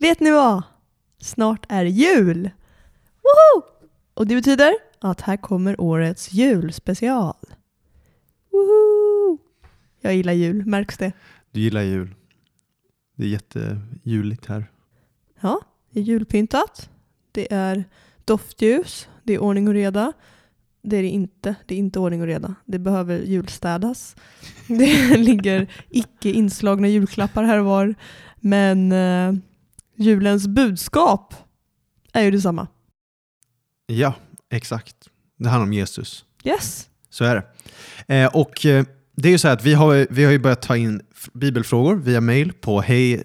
[0.00, 0.62] Vet ni vad?
[1.18, 2.50] Snart är jul!
[3.22, 3.62] Woho!
[4.14, 7.36] Och det betyder att här kommer årets julspecial.
[8.50, 9.38] Woho!
[10.00, 11.12] Jag gillar jul, märks det?
[11.50, 12.14] Du gillar jul.
[13.16, 14.70] Det är jättejuligt här.
[15.40, 15.60] Ja,
[15.90, 16.90] det är julpyntat.
[17.32, 17.84] Det är
[18.24, 19.08] doftljus.
[19.22, 20.12] Det är ordning och reda.
[20.82, 21.54] Det är det inte.
[21.66, 22.54] Det är inte ordning och reda.
[22.64, 24.16] Det behöver julstädas.
[24.68, 27.94] Det ligger icke inslagna julklappar här och var.
[28.36, 29.32] Men eh,
[30.00, 31.34] julens budskap
[32.12, 32.66] är ju detsamma.
[33.86, 34.14] Ja,
[34.50, 34.96] exakt.
[35.38, 36.24] Det handlar om Jesus.
[36.44, 36.88] Yes.
[37.10, 37.34] Så är
[38.06, 38.14] det.
[38.14, 38.84] Eh, och eh,
[39.16, 41.96] det är ju så här att vi har, vi har ju börjat ta in bibelfrågor
[41.96, 43.24] via mail på hej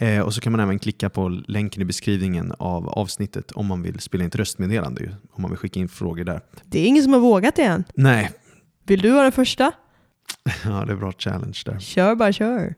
[0.00, 3.82] eh, och så kan man även klicka på länken i beskrivningen av avsnittet om man
[3.82, 6.40] vill spela in ett röstmeddelande, om man vill skicka in frågor där.
[6.64, 7.84] Det är ingen som har vågat det än.
[7.94, 8.30] Nej,
[8.88, 9.72] Vill du vara den första?
[10.64, 11.78] ja, det är bra challenge där.
[11.78, 12.74] Kör bara kör.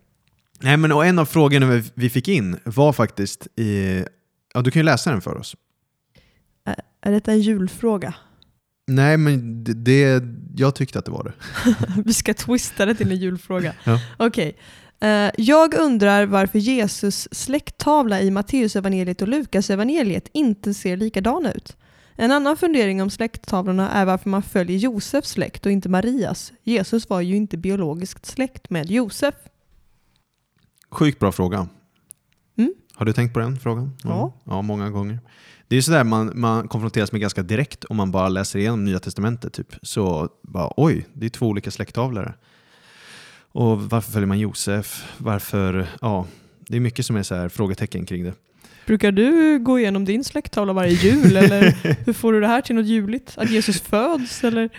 [0.63, 4.05] Nej, men och en av frågorna vi- fick in var faktiskt i...
[4.55, 5.57] Ja, du kan ju läsa den för oss.
[7.03, 8.15] Är detta en julfråga?
[8.87, 10.23] Nej, men det, det,
[10.57, 11.33] jag tyckte att det var det.
[12.05, 13.75] Vi ska twista det till en julfråga.
[13.85, 14.01] Ja.
[14.17, 14.57] Okej.
[15.01, 21.77] Eh, jag undrar varför Jesus släkttavla i Matteusevangeliet och Lukasevangeliet inte ser likadana ut.
[22.17, 26.53] En annan fundering om släkttavlorna är varför man följer Josefs släkt och inte Marias.
[26.63, 29.35] Jesus var ju inte biologiskt släkt med Josef.
[30.91, 31.69] Sjukt bra fråga.
[32.59, 32.75] Mm.
[32.95, 33.93] Har du tänkt på den frågan?
[34.05, 34.33] Ja.
[34.45, 35.19] Ja, många gånger.
[35.69, 39.01] Det är sådär man, man konfronteras med ganska direkt om man bara läser igenom Nya
[39.01, 39.53] Testamentet.
[39.53, 39.75] Typ.
[39.83, 42.39] Så bara, oj, det är två olika släkttavlor.
[43.53, 45.15] Och varför följer man Josef?
[45.19, 45.87] Varför?
[46.01, 46.27] Ja,
[46.59, 48.35] det är mycket som är så här frågetecken kring det.
[48.87, 51.63] Brukar du gå igenom din släkttavla varje jul eller
[52.07, 53.33] hur får du det här till något juligt?
[53.37, 54.71] Att Jesus föds eller?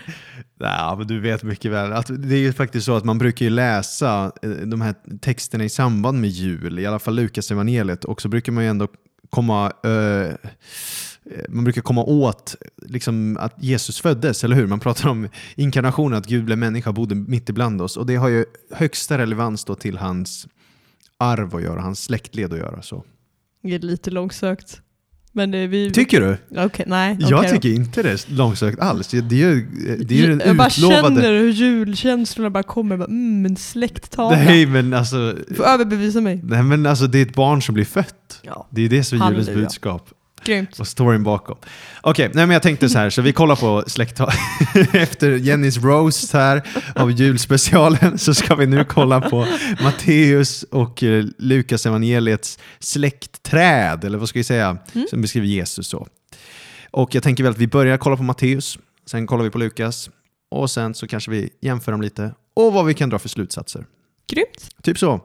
[0.58, 1.92] Ja, men du vet mycket väl.
[1.92, 5.68] Att det är ju faktiskt så att man brukar läsa eh, de här texterna i
[5.68, 8.88] samband med jul, i alla fall Lukas evangeliet och så brukar man ju ändå
[9.30, 10.50] komma eh,
[11.48, 14.66] man brukar komma åt liksom, att Jesus föddes, eller hur?
[14.66, 17.96] Man pratar om inkarnationen, att Gud blev människa och bodde mitt ibland oss.
[17.96, 20.46] Och det har ju högsta relevans till hans
[21.18, 22.82] arv att göra, hans släktled att göra.
[22.82, 23.04] Så.
[23.62, 24.80] Det är lite långsökt.
[25.34, 25.90] Men det vi...
[25.90, 26.36] Tycker du?
[26.64, 27.16] Okej, nej.
[27.20, 27.54] Jag okej då.
[27.56, 29.08] tycker inte det är långsökt alls.
[29.08, 29.22] Det är
[30.04, 31.14] det är den jag bara utlovade...
[31.14, 32.96] känner hur julkänslorna bara kommer.
[32.96, 34.36] Bara, mm, en släkttavla.
[34.36, 36.40] Nej men alltså, Du får överbevisa mig.
[36.44, 38.40] nej, men alltså det är ett barn som blir fött.
[38.42, 40.10] Ja, Det är det som är julens budskap.
[40.44, 40.80] Grymt.
[40.80, 41.56] Och storyn bakom.
[42.00, 44.30] Okej, nej men jag tänkte så här, så vi kollar på släkttal.
[44.92, 46.62] Efter Jennys roast här
[46.94, 49.46] av julspecialen så ska vi nu kolla på
[49.82, 55.06] Matteus och eh, Lukas evangeliets släktträd, eller vad ska vi säga, Mm.
[55.10, 56.06] som beskriver Jesus så.
[56.90, 60.10] Och jag tänker väl att vi börjar kolla på Matteus, sen kollar vi på Lukas
[60.50, 63.86] och sen så kanske vi jämför dem lite och vad vi kan dra för slutsatser.
[64.32, 64.68] Grymt.
[64.82, 65.20] Typ så.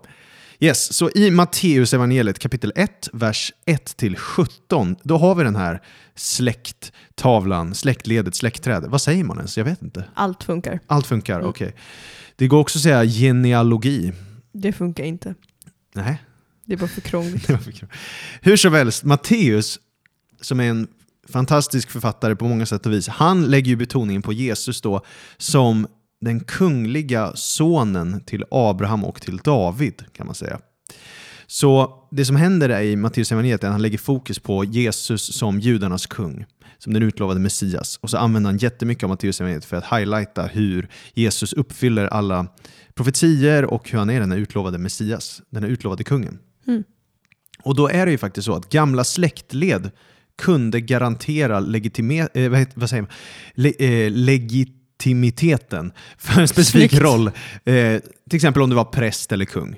[0.59, 5.81] Yes, så i Matteus evangeliet kapitel 1, vers 1-17, då har vi den här
[6.15, 8.89] släkttavlan, släktledet, släktträdet.
[8.91, 9.57] Vad säger man ens?
[9.57, 10.05] Jag vet inte.
[10.13, 10.79] Allt funkar.
[10.87, 11.49] Allt funkar, Mm.
[11.49, 11.75] okej.
[12.35, 14.13] Det går också att säga genealogi.
[14.53, 15.35] Det funkar inte.
[15.95, 16.23] Nej,
[16.65, 17.49] Det är bara för krångligt.
[17.49, 17.89] var för kul.
[18.41, 19.79] Hur som helst, Matteus,
[20.41, 20.87] som är en
[21.29, 25.01] fantastisk författare på många sätt och vis, han lägger ju betoningen på Jesus då
[25.37, 25.87] som
[26.21, 30.59] den kungliga sonen till Abraham och till David, kan man säga.
[31.47, 35.37] Så det som händer där i Matteus evangeliet är att han lägger fokus på Jesus
[35.37, 36.45] som judarnas kung,
[36.77, 37.99] som den utlovade Messias.
[38.01, 42.47] Och så använder han jättemycket av Matteus evangeliet för att highlighta hur Jesus uppfyller alla
[42.93, 46.39] profetier och hur han är den här utlovade Messias, den här utlovade kungen.
[46.67, 46.83] Mm.
[47.63, 49.91] Och då är det ju faktiskt så att gamla släktled
[50.37, 53.11] kunde garantera legitime, eh, vad, säger man?
[53.53, 54.11] Le, eh,
[54.97, 57.03] legitimiteten för en specifik Snyggt.
[57.03, 57.27] roll.
[57.27, 57.33] Eh,
[58.29, 59.75] till exempel om du var präst eller kung.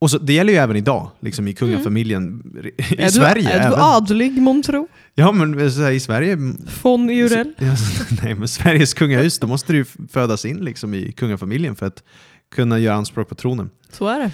[0.00, 2.42] Och så, det gäller ju även idag, liksom i kungafamiljen.
[2.90, 3.70] I är Sverige du, är även.
[3.70, 4.88] du adlig månntro?
[5.14, 6.36] Ja, men så här, i Sverige...
[6.82, 7.52] Von Eurell?
[7.58, 7.76] Ja,
[8.22, 12.02] nej, men Sveriges kungahus, då måste du födas in liksom, i kungafamiljen för att
[12.54, 13.70] kunna göra anspråk på tronen.
[13.92, 14.30] Så är det.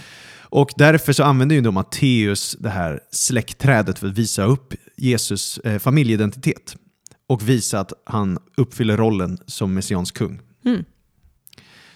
[0.50, 5.58] Och därför så använder ju då Matteus det här släktträdet för att visa upp Jesus
[5.58, 6.76] eh, familjeidentitet
[7.26, 10.40] och visa att han uppfyller rollen som messiansk kung.
[10.64, 10.84] Mm.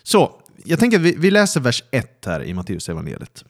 [0.02, 3.44] Så, jag tänker att vi, vi läser vers 1 här i Matteus evangeliet.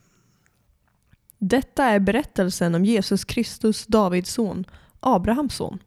[1.38, 4.64] Detta är berättelsen om Jesus Kristus, Davids son,
[5.00, 5.78] Abrahams son.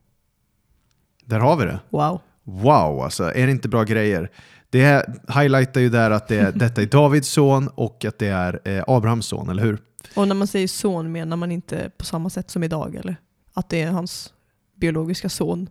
[1.26, 1.80] Där har vi det.
[1.90, 2.22] Wow.
[2.44, 4.32] Wow, alltså är det inte bra grejer?
[4.70, 8.28] Det här highlightar ju där att det är, detta är Davids son och att det
[8.28, 9.82] är eh, Abrahams son, eller hur?
[10.16, 13.16] Och när man säger son menar man inte på samma sätt som idag eller?
[13.54, 14.34] Att det är hans
[14.76, 15.70] biologiska son.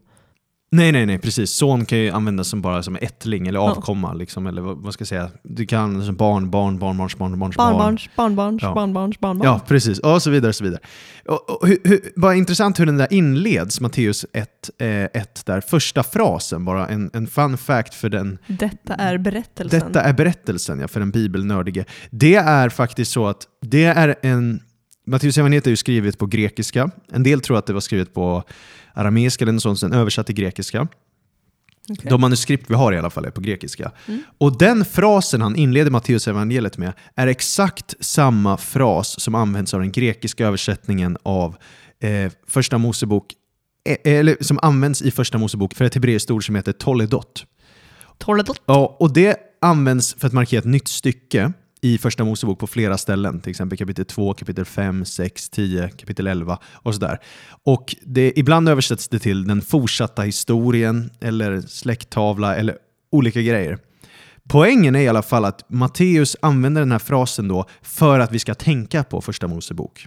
[0.74, 1.50] Nej, nej, nej, precis.
[1.50, 4.12] Son kan ju användas som bara som ättling eller avkomma.
[4.12, 5.30] Liksom, eller vad, vad ska jag säga?
[5.42, 7.72] Du kan använda som barn, barn, barnbarns, barnbarns, barn.
[7.72, 8.74] Barnbarns, barnbarns, Ja.
[8.74, 9.46] barnbarns, barnbarn.
[9.48, 9.98] Ja, precis.
[9.98, 10.48] Och så vidare.
[10.48, 10.80] Och så vidare.
[11.28, 15.60] Och, och, hur, hur, vad intressant hur den där inleds, Matteus 1, eh, 1 där.
[15.60, 18.38] Första frasen, bara en, en fun fact för den.
[18.46, 19.80] Detta är berättelsen.
[19.80, 21.84] Detta är berättelsen, ja, för den bibelnördige.
[22.10, 24.60] Det är faktiskt så att det är en...
[25.06, 26.90] Matteus evangeliet är ju skrivet på grekiska.
[27.12, 28.44] En del tror att det var skrivet på
[28.94, 30.88] arameiska eller något sånt, sen översatt till grekiska.
[31.90, 32.10] Okej.
[32.10, 33.92] De manuskript vi har i alla fall är på grekiska.
[34.06, 34.22] Mm.
[34.38, 39.80] Och den frasen han inleder Matteus evangeliet med är exakt samma fras som används av
[39.80, 41.56] den grekiska översättningen av
[42.00, 43.34] eh, Första Mosebok,
[43.88, 47.46] eh, eller som används i Första Mosebok för ett hebreiskt ord som heter toledot.
[48.18, 48.62] Toledot.
[48.66, 52.98] Ja, och det används för att markera ett nytt stycke i Första Mosebok på flera
[52.98, 53.40] ställen.
[53.40, 57.18] Till exempel kapitel 2, kapitel 5, 6, 10, kapitel 11 och sådär.
[57.64, 62.76] Och det, ibland översätts det till den fortsatta historien eller släkttavla eller
[63.12, 63.78] olika grejer.
[64.48, 68.38] Poängen är i alla fall att Matteus använder den här frasen då för att vi
[68.38, 70.06] ska tänka på Första Mosebok.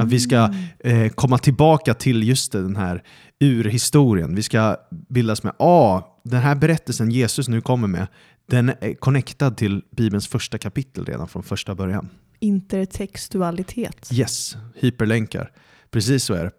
[0.00, 3.02] Att vi ska eh, komma tillbaka till just den här
[3.40, 4.34] urhistorien.
[4.34, 4.76] Vi ska
[5.08, 8.06] bildas med, ah, den här berättelsen Jesus nu kommer med,
[8.46, 12.08] den är connectad till Bibelns första kapitel redan från första början.
[12.40, 14.10] Intertextualitet.
[14.12, 15.52] Yes, hyperlänkar.
[15.90, 16.50] Precis så är det.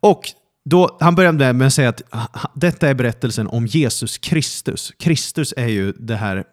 [0.00, 0.22] Och
[0.64, 2.02] då, han började med att säga att
[2.54, 4.92] detta är berättelsen om Jesus Kristus.
[4.98, 6.44] Kristus är ju det här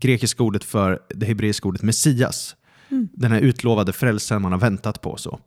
[0.00, 2.56] grekiska ordet för det hebreiska ordet Messias.
[2.90, 3.08] Mm.
[3.12, 5.16] Den här utlovade frälsaren man har väntat på.
[5.16, 5.40] Så.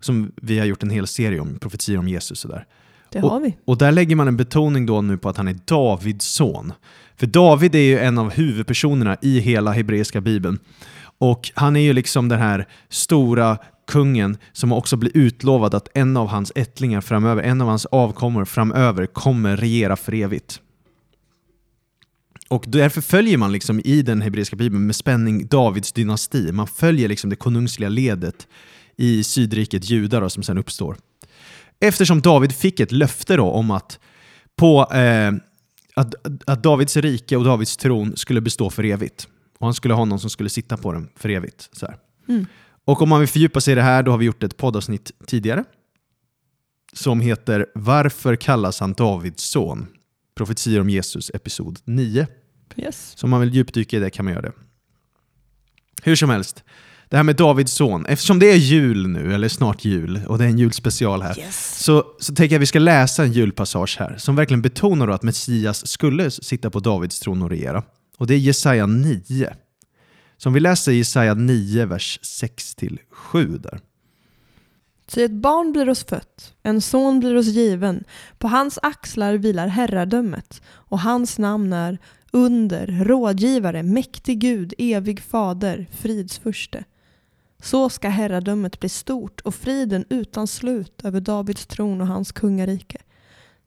[0.00, 2.44] Som vi har gjort en hel serie om, profetior om Jesus.
[2.44, 2.66] Och, där.
[3.10, 3.56] Det har vi.
[3.64, 6.72] och där lägger man en betoning då nu på att han är Davids son.
[7.16, 10.58] För David är ju en av huvudpersonerna i hela hebreiska bibeln.
[11.18, 13.58] Och han är ju liksom den här stora
[13.88, 18.44] kungen som också blir utlovad att en av hans ättlingar framöver, en av hans avkommor
[18.44, 20.60] framöver kommer regera för evigt.
[22.48, 26.52] Och därför följer man liksom i den hebreiska bibeln med spänning Davids dynasti.
[26.52, 28.48] Man följer liksom det konungsliga ledet
[28.96, 30.96] i sydriket Juda då, som sen uppstår.
[31.80, 33.98] Eftersom David fick ett löfte då om att,
[34.56, 35.32] på, eh,
[35.94, 36.14] att,
[36.46, 39.28] att Davids rike och Davids tron skulle bestå för evigt.
[39.58, 41.68] Och han skulle ha någon som skulle sitta på den för evigt.
[41.72, 41.94] Så.
[42.28, 42.46] Mm.
[42.84, 45.12] Och om man vill fördjupa sig i det här, då har vi gjort ett poddavsnitt
[45.26, 45.64] tidigare.
[46.92, 49.86] Som heter Varför kallas han Davids son?
[50.34, 52.26] Profetier om Jesus, episod 9.
[52.76, 53.12] Yes.
[53.16, 54.52] Så om man vill djupdyka i det kan man göra det.
[56.02, 56.64] Hur som helst,
[57.10, 58.06] det här med Davids son.
[58.06, 61.84] Eftersom det är jul nu, eller snart jul, och det är en julspecial här, Yes.
[61.84, 65.22] så, så tänker jag att vi ska läsa en julpassage här som verkligen betonar att
[65.22, 67.82] Messias skulle sitta på Davids tron och regera.
[68.18, 69.54] Och det är Jesaja 9.
[70.36, 73.80] Så om vi läser Jesaja 9, vers 6-7 där.
[75.06, 78.04] Ty ett barn blir oss fött, en son blir oss given,
[78.38, 81.98] på hans axlar vilar herradömet, och hans namn är
[82.32, 86.84] under, rådgivare, mäktig Gud, evig fader, fridsfurste.
[87.62, 92.98] Så ska herradömet bli stort och friden utan slut över Davids tron och hans kungarike.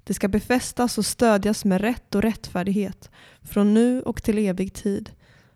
[0.04, 3.10] Det ska befästas och stödjas med rätt och rättfärdighet,
[3.42, 5.12] från nu och till evig tid.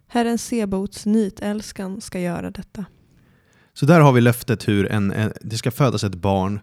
[0.07, 2.85] Herren Sebaots nitälskan ska göra detta.
[3.73, 6.59] Så där har vi löftet hur en, en, det ska födas ett barn,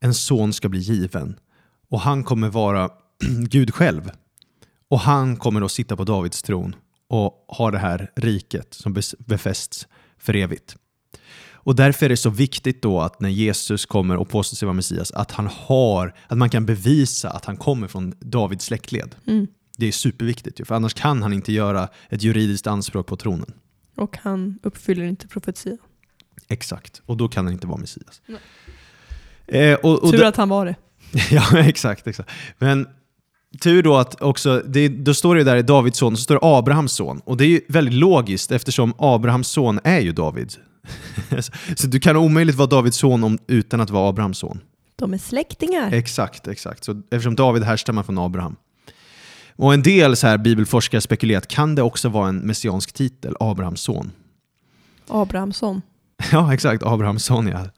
[0.00, 1.38] en son ska bli given
[1.90, 2.90] och han kommer vara
[3.48, 4.10] Gud själv.
[4.88, 6.76] Och han kommer då sitta på Davids tron
[7.08, 9.86] och ha det här riket som befästs
[10.18, 10.76] för evigt.
[11.68, 14.74] Och därför är det så viktigt då att när Jesus kommer och påstår sig vara
[14.74, 19.14] Messias, att han har, att man kan bevisa att han kommer från Davids släktled.
[19.26, 19.46] Mm.
[19.76, 23.52] Det är superviktigt ju, för annars kan han inte göra ett juridiskt anspråk på tronen.
[23.96, 25.78] Och han uppfyller inte profetian.
[26.48, 28.22] Exakt, och då kan han inte vara Messias.
[29.46, 30.76] Eh, och, och Tur att han var det.
[31.30, 32.30] ja, exakt, exakt.
[32.58, 32.88] Men
[33.60, 36.40] tur då att också, det, då står det där i Davids son, så står det
[36.42, 37.20] Abrahams son.
[37.24, 40.52] Och det är ju väldigt logiskt eftersom Abrahams son är ju David.
[41.76, 44.60] Så du kan omöjligt vara Davids son om, utan att vara Abrahams son.
[44.96, 45.92] De är släktingar.
[45.92, 46.84] Exakt, exakt.
[46.84, 48.56] Så eftersom David härstammar från Abraham.
[49.56, 53.34] Och en del så här bibelforskare spekulerar att kan det också vara en messiansk titel,
[53.40, 54.12] Abrahams son?
[55.08, 55.82] Abrahamsson.
[56.32, 56.82] Ja, exakt.
[56.82, 57.70] Abrahams son, ja.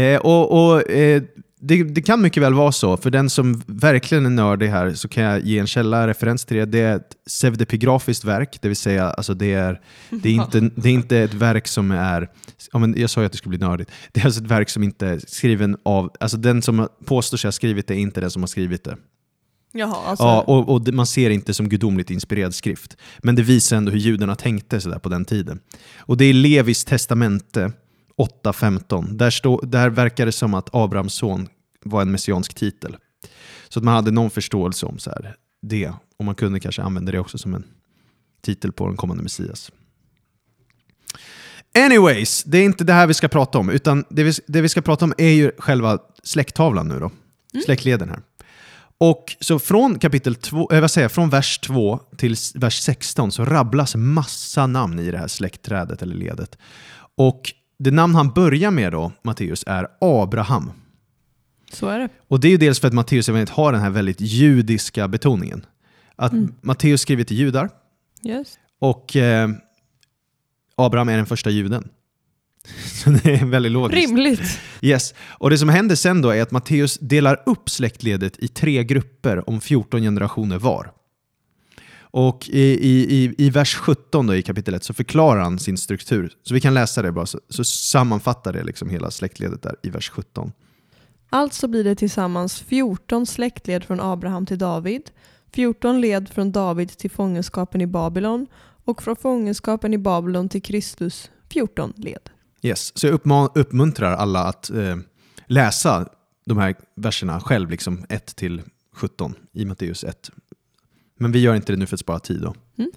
[0.00, 1.22] Eh, och, och, eh,
[1.66, 2.96] det, det kan mycket väl vara så.
[2.96, 6.56] För den som verkligen är nördig här så kan jag ge en källa, referens till
[6.56, 6.64] det.
[6.64, 9.80] Det är ett pseudepigrafiskt verk, det vill säga alltså det, är,
[10.10, 12.30] det, är inte, det är inte ett verk som är...
[12.72, 13.90] Ja, men jag sa ju att det skulle bli nördigt.
[14.12, 16.10] Det är alltså ett verk som inte är skriven av...
[16.20, 18.96] Alltså den som påstår sig ha skrivit det är inte den som har skrivit det.
[19.72, 20.24] Jaha, alltså.
[20.24, 22.96] Ja, och, och man ser inte som gudomligt inspirerad skrift.
[23.18, 25.60] Men det visar ändå hur judarna tänkte sådär på den tiden.
[25.98, 27.72] Och det är Levis testamente
[28.44, 29.12] 8.15.
[29.12, 31.48] Där, stå, där verkar det som att Abrahams son
[31.88, 32.96] var en messiansk titel.
[33.68, 35.92] Så att man hade någon förståelse om så här, det.
[36.18, 37.64] Och man kunde kanske använda det också som en
[38.42, 39.72] titel på den kommande Messias.
[41.78, 43.70] Anyways, det är inte det här vi ska prata om.
[43.70, 47.10] Utan det vi, det vi ska prata om är ju själva släkttavlan nu då.
[47.64, 48.22] Släktleden här.
[48.98, 53.44] Och så från kapitel 2, äh, vad säger från vers 2 till vers 16 så
[53.44, 56.58] rabblas massa namn i det här släktträdet eller ledet.
[57.16, 60.72] Och det namn han börjar med då, Matteus, är Abraham.
[61.72, 62.08] Så är det.
[62.28, 65.66] Och det är ju dels för att Matteus evangeliet har den här väldigt judiska betoningen.
[66.16, 67.70] Att Matteus skriver till judar
[68.24, 68.58] Yes.
[68.78, 69.48] och eh,
[70.74, 71.88] Abraham är den första juden.
[73.04, 74.08] Så det är väldigt logiskt.
[74.08, 74.60] Rimligt.
[74.80, 75.14] Yes.
[75.18, 79.48] Och det som händer sen då är att Matteus delar upp släktledet i tre grupper
[79.50, 80.92] om 14 generationer var.
[81.98, 86.32] Och i, i, i, vers 17 då, i kapitel 1 så förklarar han sin struktur.
[86.42, 89.90] Så vi kan läsa det bara, så, så sammanfattar det liksom hela släktledet där i
[89.90, 90.52] vers 17.
[91.30, 95.10] Alltså blir det tillsammans 14 släktled från Abraham till David,
[95.52, 98.46] 14 led från David till fångenskapen i Babylon
[98.84, 102.30] och från fångenskapen i Babylon till Kristus 14 led.
[102.62, 102.98] Yes.
[102.98, 103.20] Så jag
[103.54, 104.96] uppmuntrar alla att eh,
[105.46, 106.08] läsa
[106.46, 110.30] de här verserna själv, liksom 1 till 17 i Matteus 1.
[111.18, 112.40] Men vi gör inte det nu för att spara tid.
[112.40, 112.54] Då.
[112.78, 112.90] Mm.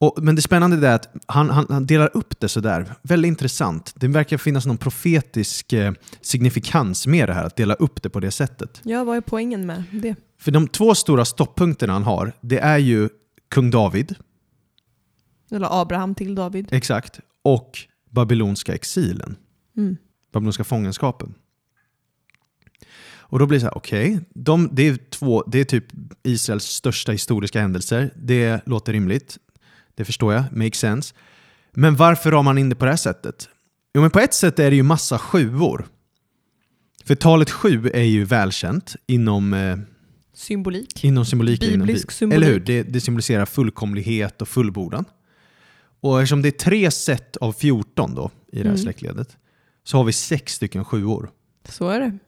[0.00, 2.94] Och, men det spännande är att han, han, han delar upp det sådär.
[3.02, 3.92] Väldigt intressant.
[3.96, 8.20] Det verkar finnas någon profetisk eh, signifikans med det här, att dela upp det på
[8.20, 8.80] det sättet.
[8.84, 10.14] Ja, vad är poängen med det?
[10.40, 13.08] För de två stora stopppunkterna han har, det är ju
[13.50, 14.14] kung David,
[15.50, 16.68] Eller Abraham till David.
[16.70, 17.78] exakt, och
[18.10, 19.36] babylonska exilen.
[19.76, 19.96] Mm.
[20.32, 21.34] babyloniska fångenskapen.
[23.30, 25.84] Och då blir det så här, okej, de det, är två, det är typ
[26.22, 28.14] Israels största historiska händelser.
[28.16, 29.38] Det låter rimligt.
[29.98, 31.14] Det förstår jag, makes sense.
[31.72, 33.48] Men varför ramar man in det på det här sättet?
[33.94, 35.86] Jo, men på ett sätt är det ju massa sjuor.
[37.04, 39.76] För talet sju är ju välkänt inom, eh,
[40.34, 41.04] Symbolik.
[41.04, 41.68] inom symboliken.
[41.74, 42.14] inom Biblisk Bibeln.
[42.18, 42.36] symbolik.
[42.46, 42.60] Eller hur?
[42.60, 45.04] Det, det symboliserar fullkomlighet och fullbordan.
[46.00, 48.78] Och eftersom det är tre set av 14 då, i det här Mm.
[48.78, 49.36] släktledet
[49.84, 51.30] så har vi sex stycken sjuor.
[51.68, 52.18] Så är det.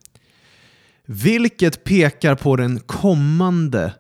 [1.07, 3.95] Vilket pekar på den kommande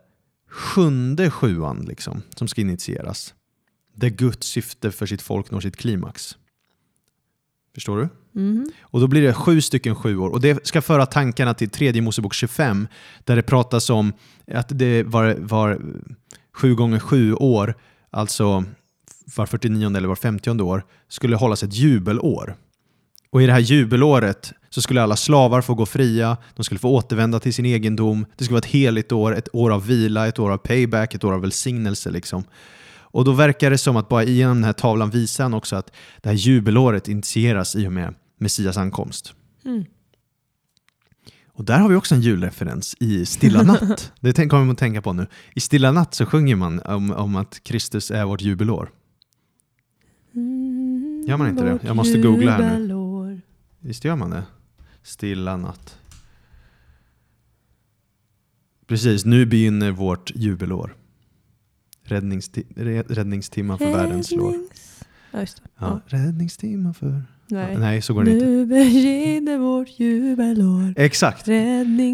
[0.50, 3.35] sjunde sjuan liksom, som ska initieras.
[4.00, 6.37] Där Guds syfte för sitt folk når sitt klimax.
[7.75, 8.09] Förstår du?
[8.40, 8.71] Mhm.
[8.80, 10.33] Och då blir det sju stycken sjuor.
[10.33, 12.88] Och det ska föra tankarna till tredje Mosebok 25
[13.25, 14.12] där det pratas om
[14.52, 15.80] att det var, var
[16.52, 17.75] sju gånger sju år,
[18.11, 18.64] alltså
[19.37, 22.57] var 49 eller var 50 år, skulle hållas ett jubelår.
[23.30, 26.90] Och i det här jubelåret så skulle alla slavar få gå fria, de skulle få
[26.90, 30.38] återvända till sin egendom, det skulle vara ett heligt år, ett år av vila, ett
[30.38, 32.11] år av payback, ett år av välsignelse.
[32.11, 32.45] Liksom.
[33.11, 35.93] Och då verkar det som att bara genom den här tavlan visar han också att
[36.21, 39.35] det här jubelåret initieras i och med Messias ankomst.
[39.64, 39.85] Mm.
[41.47, 44.12] Och där har vi också en julreferens i Stilla natt.
[44.21, 45.26] det kommer man att tänka på nu.
[45.55, 48.90] I Stilla natt så sjunger man om, om att Kristus är vårt jubelår.
[51.26, 51.79] Gör man inte det?
[51.83, 53.40] Jag måste googla här nu.
[53.81, 54.43] Visst gör man det?
[55.02, 55.99] Stilla natt.
[58.87, 60.97] Precis, nu begynner vårt jubelår.
[62.11, 62.64] Räddningsti
[63.09, 64.52] räddningstimman för världens lår.
[64.52, 65.62] Räddnings- Ja, just det.
[65.79, 67.23] Ja, räddningstimman för...
[67.47, 67.79] Nej.
[67.79, 68.45] Nej, så går det inte.
[68.47, 70.95] Nu begynner vårt jubelår.
[70.97, 71.45] Exakt.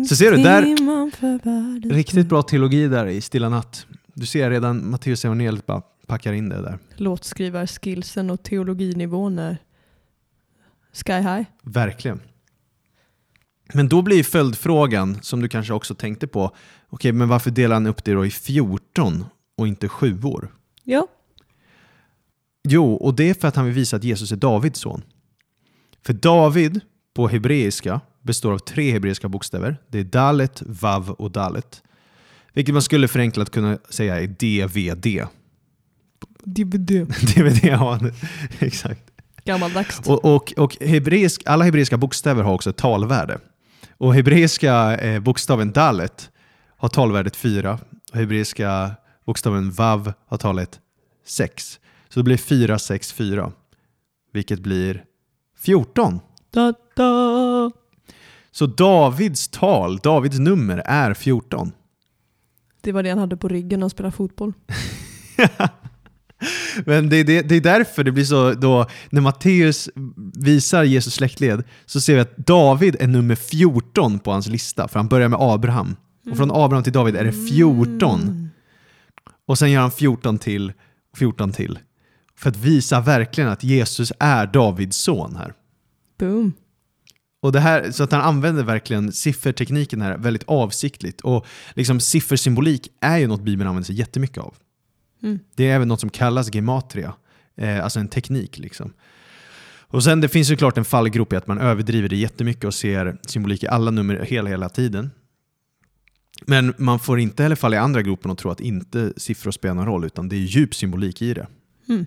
[0.09, 1.91] Så ser du, där-.
[1.95, 3.87] Riktigt bra teologi där i Stilla natt.
[4.15, 6.79] Du ser redan Matteus evangeliet bara packar in det där.
[6.97, 9.59] Låtskrivarskillsen och teologinivån är
[10.93, 11.43] sky high.
[11.63, 12.21] Verkligen.
[13.75, 16.51] Men då blir följdfrågan, som du kanske också tänkte på,
[16.89, 19.25] okej, men varför delar han upp det då i 14
[19.57, 20.55] och inte sjuor?
[20.85, 21.07] Ja,
[22.69, 25.03] Jo, och det är för att han vill visa att Jesus är Davids son.
[26.07, 26.81] För David
[27.15, 29.77] på hebreiska består av tre hebreiska bokstäver.
[29.89, 31.83] Det är Dalet, Vav och Dalet.
[32.53, 35.27] Vilket man skulle förenklat kunna säga är DVD.
[36.45, 36.91] DVD.
[37.35, 38.01] DVD, ja.
[38.59, 39.03] Exakt.
[39.45, 40.01] Gammaldags.
[40.01, 43.39] Och, och, och hebreisk, alla hebreiska bokstäver har också ett talvärde.
[43.99, 46.31] Och hebreiska eh, bokstaven Dalet
[46.77, 47.79] har talvärdet 4
[48.13, 48.97] och hebreiska
[49.27, 50.81] bokstaven Vav har talet
[51.25, 51.81] 6.
[52.09, 53.53] Så det blir 4, 6, 4.
[54.33, 55.05] Vilket blir
[55.59, 56.21] 14.
[56.51, 57.71] Da, da.
[58.51, 61.73] Så Davids tal, Davids nummer är 14.
[62.81, 64.53] Det var det han hade på ryggen när han spelade fotboll.
[66.85, 69.89] Men det, det, det är därför det blir så då, när Matteus
[70.35, 74.99] visar Jesus släktled så ser vi att David är nummer 14 på hans lista, för
[74.99, 75.97] han börjar med Abraham.
[76.31, 78.46] Och från Abraham till David är det 14.
[79.47, 80.73] Och sen gör han 14 till
[81.13, 81.79] och 14 till.
[82.37, 85.55] För att visa verkligen att Jesus är Davids son här.
[86.19, 86.53] Boom.
[87.41, 91.21] Och det här, så att han använder verkligen siffertekniken här väldigt avsiktligt.
[91.21, 94.55] Och liksom siffersymbolik är ju något Bibeln använder sig jättemycket av.
[95.23, 95.39] Mm.
[95.55, 97.15] Det är även något som kallas gematria,
[97.57, 98.59] eh, alltså en teknik.
[98.59, 98.93] Liksom.
[99.89, 103.19] Och sen det finns såklart en fallgrop i att man överdriver det jättemycket och ser
[103.27, 105.11] symbolik i alla nummer hela, hela tiden.
[106.47, 109.75] Men man får inte heller falla i andra gropen och tro att inte siffror spelar
[109.75, 111.47] någon roll, utan det är djup symbolik i det.
[111.89, 112.07] Mm.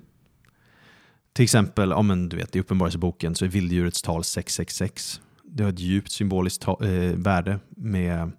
[1.33, 5.21] Till exempel, ja, men du vet, i Uppenbarelseboken så är vilddjurets tal 666.
[5.43, 8.31] Det har ett djupt symboliskt ta- eh, värde med,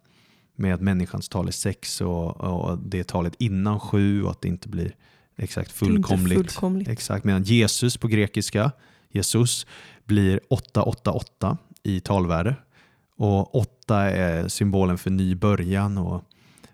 [0.56, 4.40] med att människans tal är 6 och, och det är talet innan 7 och att
[4.40, 4.94] det inte blir
[5.36, 6.38] exakt fullkomligt.
[6.38, 6.88] fullkomligt.
[6.88, 8.72] Exakt, medan Jesus på grekiska,
[9.10, 9.66] Jesus,
[10.04, 12.56] blir 888 i talvärde.
[13.20, 16.24] Och 8 är symbolen för ny början och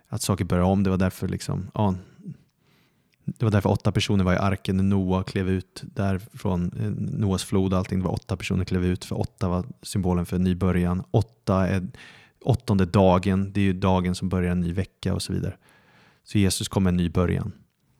[0.08, 0.82] att saker börjar om.
[0.82, 1.94] Det var därför liksom, ja,
[3.24, 7.44] det var därför åtta personer var i arken när Noa klev ut därifrån eh, Noas
[7.44, 7.98] flod och allting.
[7.98, 11.02] Det var åtta personer klev ut för åtta var symbolen för ny början.
[11.10, 11.88] Åtta är
[12.44, 15.54] åttonde dagen, det är ju dagen som börjar en ny vecka och så vidare.
[16.24, 17.52] Så Jesus kom med en ny början.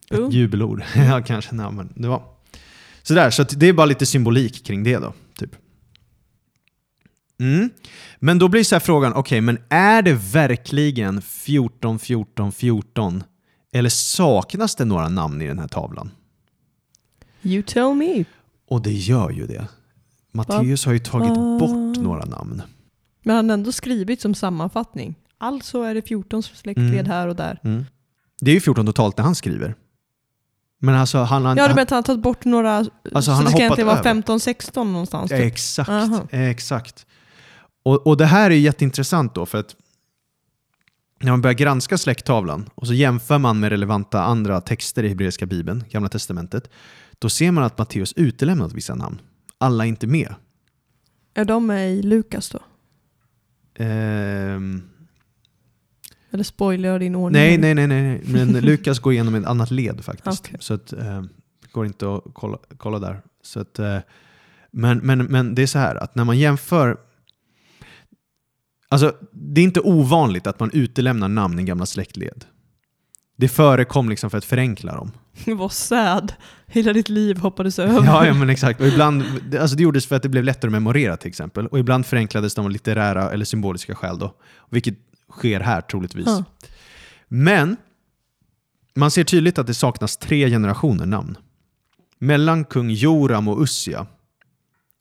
[0.09, 0.83] Ett jubelord.
[0.95, 1.55] ja, kanske.
[1.55, 2.21] Nej, men det var.
[3.03, 5.13] Så att det är bara lite symbolik kring det då.
[5.39, 5.55] Typ.
[7.39, 7.69] Mm.
[8.19, 13.23] Men då blir så här frågan, okej, men är det verkligen 14, 14, 14?
[13.73, 16.11] Eller saknas det några namn i den här tavlan?
[17.41, 18.23] You tell me.
[18.69, 19.67] Och det gör ju det.
[20.31, 22.61] Matteus har ju tagit bort några namn.
[23.23, 25.15] Men han har ändå skrivit som sammanfattning.
[25.37, 27.05] Alltså är det 14 släktled Mm.
[27.05, 27.59] här och där.
[27.63, 27.85] Mm.
[28.41, 29.75] Det är ju 14 totalt när han skriver.
[30.79, 31.45] Men alltså han...
[31.45, 33.59] han Ja, du menar att han har tagit bort några, Alltså, så han det ska
[33.59, 34.21] egentligen vara över.
[34.21, 35.31] 15-16 någonstans?
[35.31, 35.41] Typ.
[35.41, 35.89] exakt.
[35.89, 36.27] Aha.
[36.31, 37.05] exakt.
[37.87, 39.75] Och, och det här är jätteintressant då, för att
[41.19, 45.45] när man börjar granska släkttavlan och så jämför man med relevanta andra texter i hebreiska
[45.45, 46.69] bibeln, Gamla Testamentet,
[47.19, 49.21] då ser man att Matteus utelämnat vissa namn.
[49.57, 50.35] Alla är inte med.
[51.33, 52.59] Är de med i Lukas då?
[53.83, 54.81] Ehm,
[56.31, 57.41] Eller spoilar jag din ordning?
[57.41, 60.45] nej, nej, nej, nej, men Lukas går igenom ett annat led faktiskt.
[60.45, 60.57] Okej.
[60.59, 61.23] Så att, eh,
[61.71, 63.21] går inte att kolla, kolla där.
[63.41, 63.97] Så att, eh,
[64.71, 66.97] men, men, men det är så här att när man jämför
[68.89, 72.45] Alltså, det är inte ovanligt att man utelämnar namn i gamla släktled.
[73.37, 75.11] Det förekom liksom för att förenkla dem.
[75.57, 76.33] Vad sad.
[76.67, 78.05] Hela ditt liv hoppades över.
[78.05, 78.81] Ja, ja men exakt.
[78.81, 79.23] Och ibland,
[79.59, 81.67] alltså det gjordes för att det blev lättare att memorera till exempel.
[81.67, 84.35] Och ibland förenklades de av litterära eller symboliska skäl då.
[84.69, 84.95] Vilket
[85.31, 86.25] sker här troligtvis.
[86.25, 86.43] Ja.
[87.27, 87.77] Men
[88.95, 91.37] man ser tydligt att det saknas tre generationer namn.
[92.19, 94.07] Mellan kung Joram och Ussia,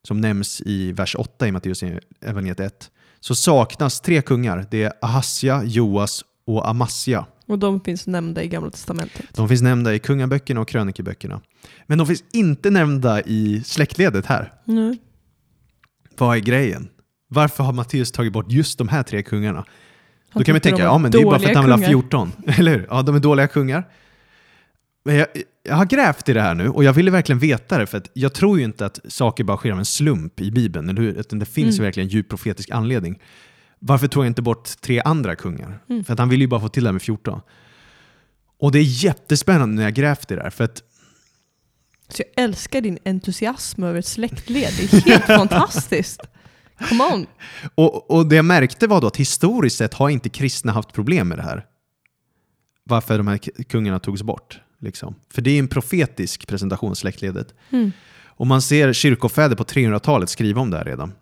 [0.08, 1.82] som nämns i vers 8 i Matteus
[2.20, 2.90] evangeliet 1,
[3.26, 4.66] så saknas tre kungar.
[4.70, 7.26] Det är Ahasja, Joas och Amasja.
[7.46, 9.24] Och de finns nämnda i Gamla Testamentet.
[9.36, 11.40] De finns nämnda i kungaböckerna och krönikeböckerna.
[11.86, 14.52] Men de finns inte nämnda i släktledet här.
[14.64, 14.98] Nej.
[16.18, 16.88] Vad är grejen?
[17.28, 19.58] Varför har Matteus tagit bort just de här tre kungarna?
[19.58, 21.78] Han Då kan man tänka, ja men det är bara för att han vill ha
[21.78, 21.90] kungar.
[21.90, 22.32] 14.
[22.58, 22.86] Eller hur?
[22.90, 23.88] Ja, de är dåliga kungar.
[25.06, 25.26] Jag,
[25.62, 28.10] jag har grävt i det här nu och jag ville verkligen veta det för att
[28.12, 31.14] jag tror ju inte att saker bara sker av en slump i Bibeln, eller hur?
[31.14, 31.84] Utan det finns ju Mm.
[31.84, 33.18] verkligen en djup profetisk anledning.
[33.78, 35.82] Varför tog jag inte bort tre andra kungar?
[35.88, 36.04] Mm.
[36.04, 37.40] För att han vill ju bara få till det här med 14.
[38.58, 40.82] Och det är jättespännande när jag grävt i det här, för att
[42.08, 44.72] Så jag älskar din entusiasm över ett släktled.
[44.78, 46.20] Det är helt fantastiskt.
[46.88, 47.26] Come on.
[47.74, 51.28] Och, och det jag märkte var då att historiskt sett har inte kristna haft problem
[51.28, 51.64] med det här.
[52.84, 54.60] Varför de här kungarna togs bort.
[54.86, 55.14] Liksom.
[55.30, 57.54] För det är en profetisk presentation, släktledet.
[57.70, 57.92] Mm.
[58.24, 61.12] Och man ser kyrkofäder på 300-talet skriva om det här redan.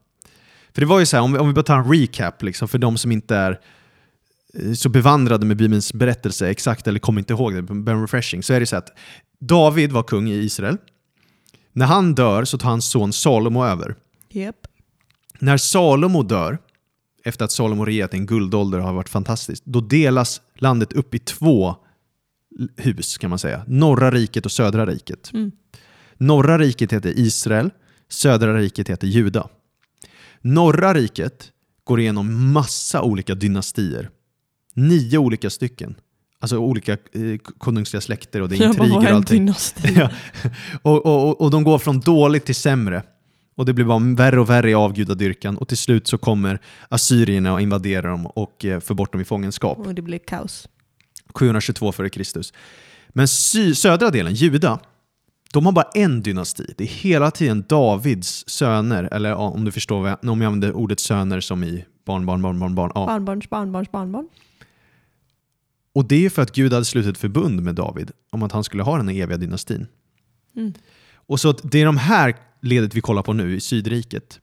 [0.72, 2.68] För det var ju så här, om vi, om vi bara tar en recap liksom,
[2.68, 3.61] för de som inte är
[4.55, 8.53] eh, så bevandrade med Bibelns berättelse exakt, eller kommer inte ihåg det, Ben Refreshing, så
[8.53, 8.98] är det så här att
[9.40, 10.77] David var kung i Israel.
[11.72, 13.94] När han dör så tar hans son Salomo över.
[14.31, 14.57] Yep.
[15.38, 16.59] När Salomo dör,
[17.24, 21.14] efter att Salomo regerat i en guldålder och har varit fantastiskt, då delas landet upp
[21.14, 21.77] i två
[22.77, 23.64] hus kan man säga.
[23.67, 25.31] Norra riket och södra riket.
[25.35, 25.53] Mm.
[26.17, 27.71] Norra riket heter Israel,
[28.09, 29.49] södra riket heter Juda.
[30.40, 31.51] Norra riket
[31.85, 34.11] går igenom massa olika dynastier.
[34.75, 35.95] Nio olika stycken.
[36.40, 36.99] Alltså olika eh,
[37.59, 39.53] konungsliga släkter och det är intriger och allting.
[39.97, 40.11] Ja.
[40.83, 43.03] Och, och, och- och de går från dåligt till sämre.
[43.57, 47.53] Och det blir bara värre och värre i avgudadyrkan och till slut så kommer assyrierna
[47.53, 49.79] och invaderar dem och eh, för bort dem i fångenskap.
[49.79, 50.69] Och det blir kaos.
[51.35, 52.23] 722 f.Kr.
[53.09, 54.81] Men sy- södra delen, Juda,
[55.53, 56.75] de har bara en dynasti.
[56.77, 60.73] Det är hela tiden Davids söner, eller om du förstår vad jag, om jag använder
[60.73, 62.92] ordet söner som i barn, barn, barn, barn, barn.
[62.94, 63.07] Ja.
[63.07, 64.29] Barnbarns barnbarns barnbarn.
[65.94, 68.83] Och det är för att Gud hade slutit förbund med David om att han skulle
[68.83, 69.87] ha den eviga dynastin.
[70.57, 70.73] Mm.
[71.14, 74.40] Och så det är de här ledet vi kollar på nu i Sydriket.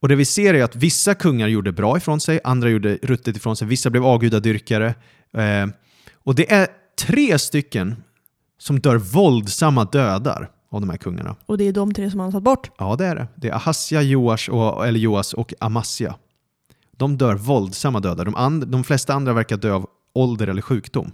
[0.00, 3.36] Och det vi ser är att vissa kungar gjorde bra ifrån sig, andra gjorde ruttet
[3.36, 4.94] ifrån sig, vissa blev avgudadyrkare.
[5.36, 5.66] Eh,
[6.24, 8.02] och det är tre stycken
[8.58, 11.36] som dör våldsamma dödar av de här kungarna.
[11.46, 12.70] Och det är de tre som han har tagit bort.
[12.78, 13.26] Ja, det är det.
[13.34, 16.14] Det är Ahasja, Joas och, eller Joas och Amasja.
[16.96, 18.24] De dör våldsamma dödar.
[18.24, 21.12] De, and, de flesta andra verkar dö av ålder eller sjukdom.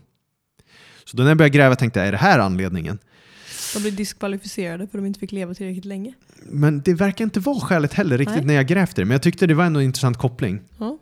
[1.05, 2.99] Så då när jag började gräva tänkte jag, är det här anledningen?
[3.75, 6.15] De blev diskvalificerade för att de inte fick leva tillräckligt länge.
[6.43, 8.47] Men det verkar inte vara skälet heller riktigt Nej.
[8.47, 9.05] när jag grävde det.
[9.05, 10.61] Men jag tyckte det var ändå en intressant koppling.
[10.79, 10.99] Ja.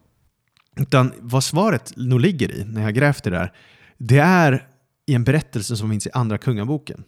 [0.77, 3.53] Utan vad svaret nog ligger i när jag grävde det där,
[3.99, 4.69] det är
[5.07, 7.05] i en berättelse som finns i Andra Kungaboken.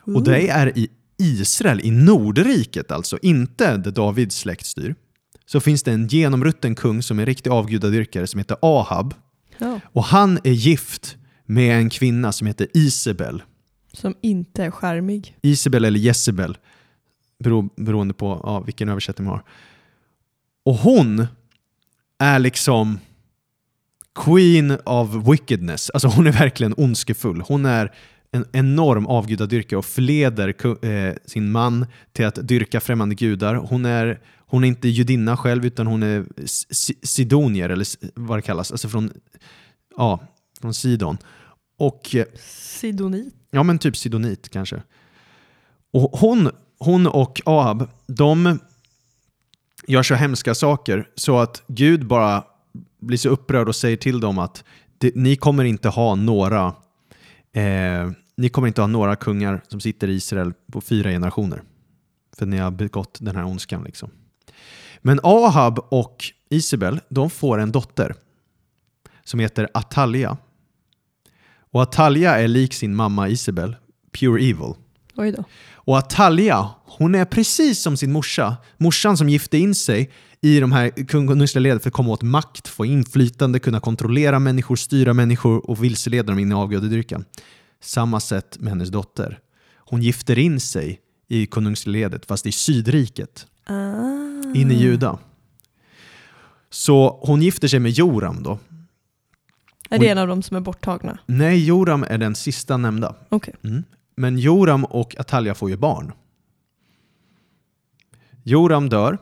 [0.00, 0.88] Och det är i
[1.18, 4.94] Israel, i Nordriket alltså, inte där Davids släkt styr.
[5.46, 9.14] Så finns det en genomrutten kung som är en riktig avgudadyrkare som heter Ahab.
[9.58, 9.80] Ja.
[9.84, 13.42] Och han är gift med en kvinna som heter Isabel.
[13.92, 15.36] Som inte är skärmig.
[15.42, 16.58] Isabel eller Jezebel,
[17.38, 19.44] bero, beroende på ja, vilken översättning man har.
[20.64, 21.26] Och hon
[22.18, 22.98] är liksom
[24.14, 25.90] Queen of wickedness.
[25.90, 27.40] Alltså hon är verkligen ondskefull.
[27.40, 27.92] Hon är
[28.32, 33.54] en enorm avgudadyrkare och förleder eh, sin man till att dyrka främmande gudar.
[33.54, 37.86] Hon är, hon är inte judinna själv utan hon är si- sidonier, eller
[38.20, 39.10] vad det kallas, alltså från,
[39.96, 40.20] ja,
[40.60, 41.18] från Sidon.
[41.78, 43.34] Och eh, Sidonit.
[43.50, 44.82] Ja, men typ sidonit kanske.
[45.92, 48.58] Och hon, hon och Ahab, de
[49.86, 52.44] gör så hemska saker så att Gud bara
[53.02, 54.64] blir så upprörd och säger till dem att
[54.98, 56.74] det, ni kommer inte ha några
[57.52, 61.62] eh, ni kommer inte ha några kungar som sitter i Israel på fyra generationer.
[62.38, 63.84] För ni har begått den här ondskan.
[63.84, 64.10] Liksom.
[64.98, 68.14] Men Ahab och Isabel, de får en dotter
[69.24, 70.36] som heter Atalja.
[71.54, 73.76] Och Atalja är lik sin mamma Isabel,
[74.12, 74.74] pure evil.
[75.16, 75.44] Oj då.
[75.74, 78.56] Och Atalja, hon är precis som sin morsa.
[78.76, 82.68] Morsan som gifte in sig i de här kungliga ledet för att komma åt makt,
[82.68, 87.24] få inflytande, kunna kontrollera människor, styra människor och vilseleda dem in i avgudadyrkan.
[87.82, 89.38] Samma sätt med hennes dotter.
[89.76, 94.54] Hon gifter in sig i konungsledet, fast i sydriket, Ah.
[94.54, 95.18] in i Juda.
[96.70, 98.58] Så hon gifter sig med Joram då.
[99.90, 101.18] Är det en av dem som är borttagna?
[101.26, 103.14] Nej, Joram är den sista nämnda.
[103.28, 103.54] Okej.
[103.64, 103.82] Mm.
[104.16, 106.12] Men Joram och Atalja får ju barn.
[108.42, 109.18] Joram dör.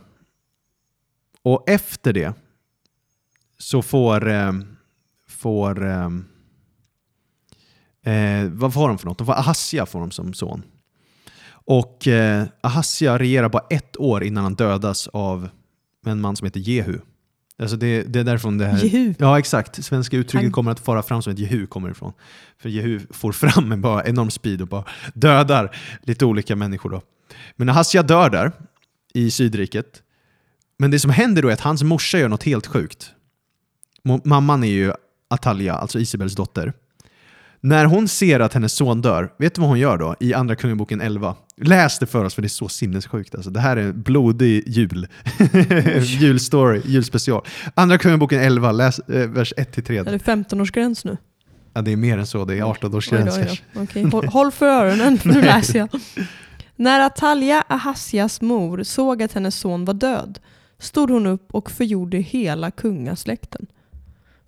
[1.43, 2.35] Och efter det
[3.59, 4.29] så får...
[4.29, 4.53] Eh,
[5.29, 6.09] får eh,
[8.15, 9.19] eh, vad får de för något?
[9.19, 10.63] De får Ahasja får de som son.
[11.51, 15.49] Och eh, Ahasja regerar bara ett år innan han dödas av
[16.07, 16.99] en man som heter Jehu.
[17.59, 18.85] Alltså det, det är därifrån det här...
[18.85, 19.15] Jehu.
[19.19, 19.85] Ja, exakt.
[19.85, 22.13] Svenska uttrycket Han- kommer att fara fram som ett Jehu kommer ifrån.
[22.59, 26.91] För Jehu får fram med bara enorm speed och bara dödar lite olika människor.
[26.91, 27.03] Då.
[27.57, 28.53] Men Ahasja dör där
[29.15, 30.03] i Sydriket.
[30.79, 33.11] Men det som händer då är att hans morsa gör något helt sjukt.
[34.25, 34.93] Mamman är ju
[35.31, 36.73] Atalja, alltså Isabels dotter.
[37.63, 40.17] När hon ser att hennes son dör, vet du vad hon gör då?
[40.21, 41.37] I Andra Kungaboken 11.
[41.57, 43.35] Läs det för oss för det är så sinnessjukt.
[43.35, 43.51] Alltså.
[43.51, 45.09] Det här är en blodig jul.
[46.01, 47.45] Julstory, julspecial.
[47.75, 50.09] Andra Kungaboken 11, läs eh, vers 1-3.
[50.09, 51.17] Är det 15-årsgräns nu?
[51.75, 53.65] Ja, det är mer än så, det är 18-årsgräns Oj då, oj kanske.
[53.73, 53.83] då.
[53.83, 55.89] Okej, Håll, för öronen, nu läser jag.
[56.81, 60.39] När Atalja, Ahasjas mor, såg att hennes son var död
[60.79, 63.67] stod hon upp och förgjorde hela kungasläkten.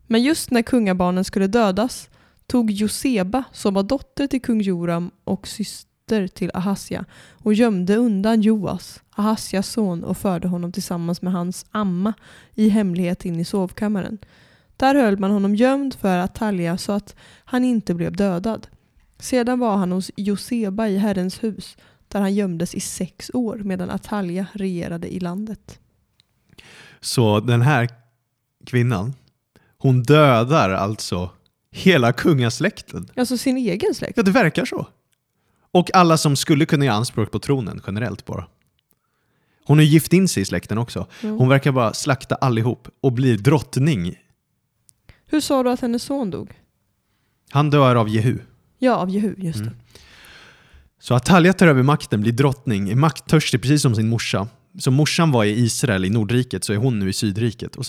[0.07, 2.11] Men just när kungabarnen skulle dödas
[2.47, 8.41] tog Joseba, som var dotter till kung Joram och syster till Ahasja, och gömde undan
[8.41, 12.13] Joas, Ahasjas son, och förde honom tillsammans med hans amma
[12.55, 14.19] i hemlighet in i sovkammaren.
[14.77, 18.67] Där höll man honom gömd för Atalja så att han inte blev dödad.
[19.19, 21.77] Sedan var han hos Joseba i Herrens hus,
[22.13, 25.79] där han gömdes i sex år medan Atalja regerade i landet.
[27.01, 27.89] Så den här
[28.67, 29.15] kvinnan,
[29.79, 31.31] hon dödar alltså
[31.71, 33.09] hela kungasläkten.
[33.17, 34.17] Alltså sin egen släkt.
[34.17, 34.87] Ja, det verkar så.
[35.73, 38.47] Och alla som skulle kunna göra anspråk på tronen generellt bara.
[39.65, 41.07] Hon har gift in sig i släkten också.
[41.23, 41.39] Mm.
[41.39, 44.19] Hon verkar bara slakta allihop och blir drottning.
[45.27, 46.53] Hur sa du att hennes son dog?
[47.51, 48.39] Han dör av Jehu.
[48.79, 49.65] Ja, av Jehu, just det.
[49.65, 49.79] Mm.
[51.03, 54.49] Så Atalja tar över makten, blir drottning, är makttörstig precis som sin morsa.
[54.79, 57.77] Så morsan var i Israel, i Nordriket, så är hon nu i Sydriket.
[57.77, 57.85] Och,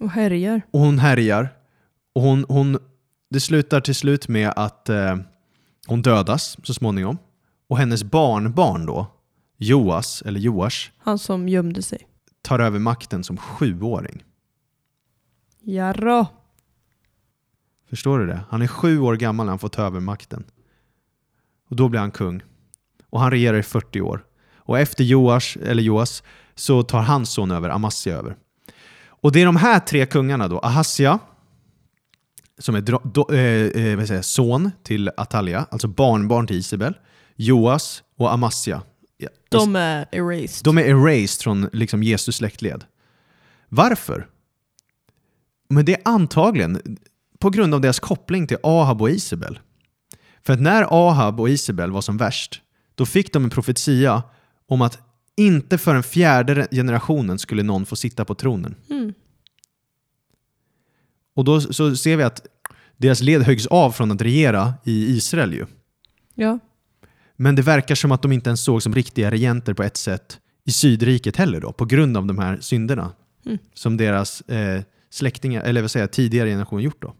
[0.00, 0.62] Och härjar.
[0.70, 1.48] och hon härjar.
[2.12, 2.78] Och hon, hon,
[3.30, 5.16] det slutar till slut med att eh,
[5.86, 7.18] hon dödas så småningom.
[7.68, 9.06] Och hennes barnbarn då,
[9.58, 12.08] Joas, eller Joash, Han som gömde sig.
[12.42, 14.24] tar över makten som sjuåring.
[15.60, 16.26] Jarrå.
[17.90, 18.40] Förstår du det?
[18.48, 20.44] Han är sju år gammal när han får ta över makten.
[21.72, 22.42] Och då blir han kung.
[23.10, 24.24] Och han regerar i 40 år.
[24.56, 26.22] Och efter Joas, eller Joas
[26.54, 28.36] så tar hans son över, Amasja över.
[29.06, 31.18] Och det är de här tre kungarna då, Ahasja,
[32.58, 33.38] som är dro- do, eh,
[33.84, 36.94] eh, jag, son till Atalja, alltså barnbarn till Isabel,
[37.36, 38.82] Joas och Amasja.
[39.16, 40.64] Ja, De är erased.
[40.64, 42.84] de är erased från liksom Jesus släktled.
[43.68, 44.26] Varför?
[45.68, 46.98] Men det är antagligen
[47.38, 49.58] på grund av deras koppling till Ahab och Isabel.
[50.42, 52.60] För att när Ahab och Isabel var som värst,
[52.94, 54.22] då fick de en profetia
[54.66, 54.98] om att
[55.36, 58.74] inte för den fjärde generationen skulle någon få sitta på tronen.
[58.90, 59.12] Mm.
[61.34, 62.46] Och då så ser vi att
[62.96, 65.66] deras led höjs av från att regera i Israel ju.
[66.34, 66.58] Ja.
[67.36, 70.38] Men det verkar som att de inte ens såg som riktiga regenter på ett sätt
[70.64, 73.12] i Sydriket heller då, på grund av de här synderna
[73.46, 73.58] Mm.
[73.74, 77.14] som deras eh, släktingar, eller vad säger tidigare generation gjort då.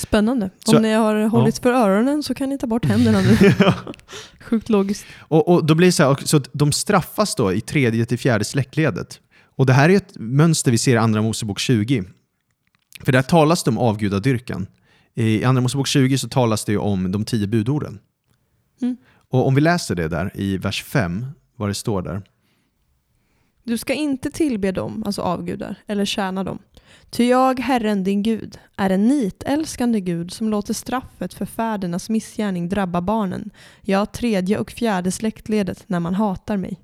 [0.00, 0.50] Spännande.
[0.64, 3.36] Så- Om ni har hållit för öronen så kan ni ta bort händerna nu.
[4.40, 5.04] Sjukt logiskt.
[5.18, 8.44] Och, och då blir det så här, så de straffas då i tredje till fjärde
[8.44, 9.20] släktledet.
[9.56, 12.04] Och det här är ett mönster vi ser i Andra Mosebok 20.
[13.04, 14.66] För där talas det om avgudadyrkan.
[15.14, 17.98] I Andra Mosebok 20 så talas det om de tio budorden.
[18.82, 18.96] Mm.
[19.30, 22.22] Och om vi läser det där i vers 5, vad det står där.
[23.64, 26.58] Du ska inte tillbe dem, alltså avgudar, eller tjäna dem.
[27.10, 32.68] Ty jag, Herren din Gud, är en nitälskande Gud som låter straffet för fädernas missgärning
[32.68, 33.50] drabba barnen,
[33.82, 36.80] ja, tredje och fjärde släktledet när man hatar mig.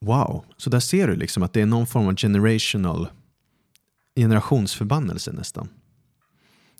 [0.00, 3.08] Wow, så där ser du liksom att det är någon form av generational
[4.16, 5.68] generationsförbannelse nästan.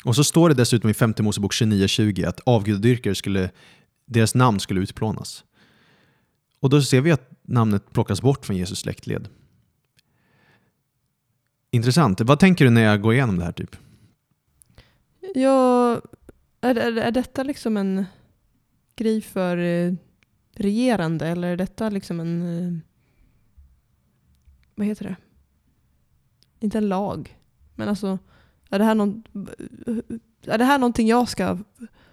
[0.05, 3.51] Och så står det dessutom i femte Mosebok 29.20 att avgudadyrkare skulle,
[4.07, 5.45] deras namn skulle utplånas.
[6.61, 9.29] Och då ser vi att namnet plockas bort från Jesus släktled.
[11.71, 12.21] Intressant.
[12.21, 13.77] Vad tänker du när jag går igenom det här typ?
[15.35, 16.01] Ja,
[16.61, 18.05] är, är, är detta liksom en
[18.97, 19.93] grej för eh,
[20.53, 22.43] regerande eller är detta liksom en...
[22.43, 22.79] Eh,
[24.75, 25.17] vad heter det?
[26.61, 27.39] Inte en lag.
[27.75, 28.19] Men alltså,
[28.71, 29.23] är det här, någon,
[30.47, 31.59] är det här någonting jag ska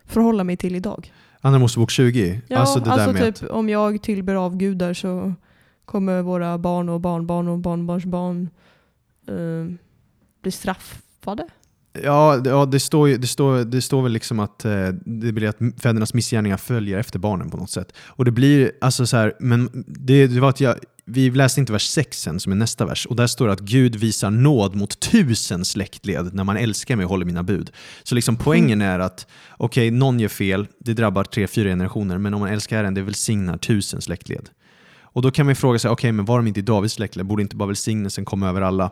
[0.04, 1.14] förhålla mig till idag?
[1.46, 2.42] Andra Mosebok 20?
[2.48, 5.34] Ja, alltså alltså, det där med typ om jag tillber avgudar så
[5.86, 8.50] kommer våra barn och barnbarn och barnbarnsbarn
[9.28, 9.76] eh,
[10.42, 11.48] bli straffade.
[12.04, 15.32] Ja, det- ja det, står, ju- det, står, det står väl liksom att eh, det
[15.32, 17.94] blir att fädernas missgärningar följer efter barnen på något sätt.
[18.08, 20.76] Och det blir, alltså så här, men det, det var att jag,
[21.06, 23.60] vi läste inte vers 6 sen, som är nästa vers, och där står det att
[23.60, 27.72] Gud visar nåd mot tusen släktled när man älskar mig och håller mina bud.
[28.04, 32.34] Så liksom poängen är att, okej, någon gör fel, det drabbar tre, fyra generationer, men
[32.34, 34.50] om man älskar Herren, det välsignar tusen släktled.
[35.02, 37.26] Och då kan man fråga sig, okej, men var de inte i Davids släktled?
[37.26, 38.92] Borde inte bara välsignelsen komma över alla?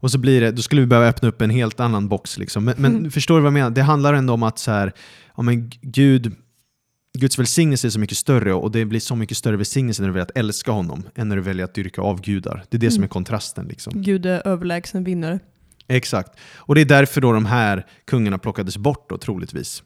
[0.00, 2.38] Och så blir det, då skulle vi behöva öppna upp en helt annan box.
[2.38, 2.64] Liksom.
[2.64, 3.10] Men, men Mm.
[3.10, 3.70] förstår du vad jag menar?
[3.70, 4.92] Det handlar ändå om att så här,
[5.36, 6.36] ja, men Gud,
[7.18, 10.12] Guds välsignelse är så mycket större och det blir så mycket större välsignelse när du
[10.12, 12.64] väljer att älska honom än när du väljer att dyrka avgudar.
[12.68, 13.08] Det är det som är Mm.
[13.08, 13.66] kontrasten.
[13.68, 14.02] Liksom.
[14.02, 15.40] Gud är överlägsen vinnare.
[15.86, 16.38] Exakt.
[16.56, 19.82] Och det är därför då de här kungarna plockades bort då, troligtvis.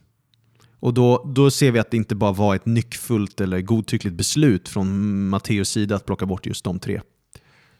[0.79, 4.69] Och då, då ser vi att det inte bara var ett nyckfullt eller godtyckligt beslut
[4.69, 7.01] från Matteus sida att plocka bort just de tre.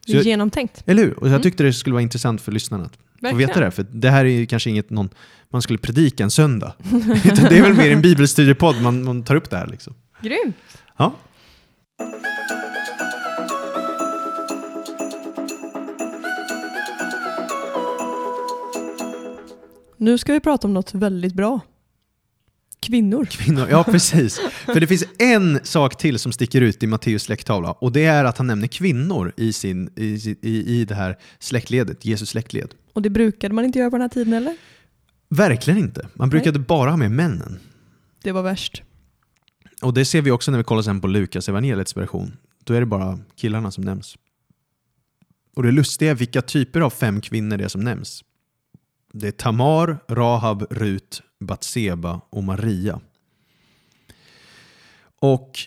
[0.07, 0.83] Så jag- genomtänkt.
[0.85, 1.13] Eller hur?
[1.19, 1.41] Och jag Mm.
[1.41, 3.47] tyckte det skulle vara intressant för lyssnarna att få Verkligen.
[3.47, 3.71] veta det.
[3.71, 5.09] För det här är ju kanske inget någon,
[5.49, 6.73] man skulle predika en söndag.
[7.25, 9.67] Utan det är väl mer en bibelstudiepodd man, man tar upp det här.
[9.67, 9.93] Liksom.
[10.21, 10.55] Grymt.
[10.97, 11.15] Ja.
[19.97, 21.59] Nu ska vi prata om något väldigt bra.
[22.83, 23.25] Kvinnor.
[23.25, 24.39] Kvinnor, ja precis.
[24.65, 28.25] För det finns en sak till som sticker ut i Matteus släkttavla och det är
[28.25, 32.73] att han nämner kvinnor i, sin, i, i, i det här släktledet, Jesus släktled.
[32.93, 34.57] Och det brukade man inte göra på den här tiden eller?
[35.29, 36.07] Verkligen inte.
[36.13, 37.59] Man brukade bara ha med männen.
[38.23, 38.83] Det var värst.
[39.81, 42.37] Och det ser vi också när vi kollar sen på Lukas evangeliets version.
[42.63, 44.15] Då är det bara killarna som nämns.
[45.55, 48.23] Och det lustiga är vilka typer av fem kvinnor det är som nämns.
[49.13, 52.99] Det är Tamar, Rahab, Rut, Batseba och Maria.
[55.19, 55.59] Och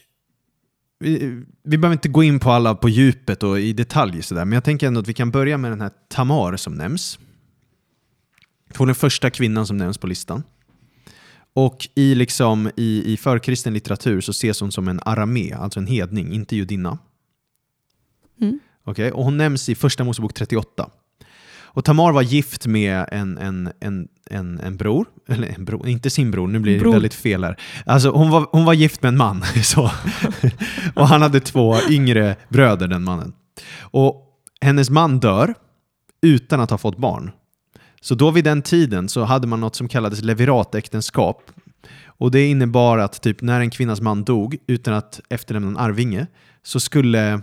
[0.99, 4.53] vi, vi behöver inte gå in på alla på djupet och i detalj sådär, men
[4.53, 7.19] jag tänker ändå att vi kan börja med den här Tamar som nämns.
[8.77, 10.43] Hon är den första kvinnan som nämns på listan.
[11.53, 15.87] Och i, liksom, i, i förkristen litteratur så ses hon som en aramé, alltså en
[15.87, 16.99] hedning, inte judinna.
[18.41, 18.61] Mm.
[18.85, 20.91] Okej, Och hon nämns i Första Mosebok 38.
[21.77, 26.11] Och Tamar var gift med en, en, en, en, en bror, eller en bror, inte
[26.11, 26.93] sin bror, nu blir det Bror.
[26.93, 27.57] väldigt fel här.
[27.87, 29.91] Alltså hon var, hon var gift med en man, så.
[30.95, 33.33] och han hade två yngre bröder, den mannen.
[33.81, 35.55] Och hennes man dör
[36.23, 37.31] utan att ha fått barn.
[38.01, 41.43] Så då vid den tiden så hade man något som kallades leviratäktenskap.
[42.07, 46.27] Och det innebar att typ när en kvinnas man dog utan att efterlämna en arvinge
[46.63, 47.41] så skulle,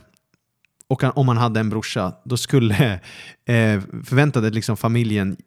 [0.93, 2.93] och om man hade en brorsa, då skulle
[3.45, 5.37] eh, förväntade liksom familjen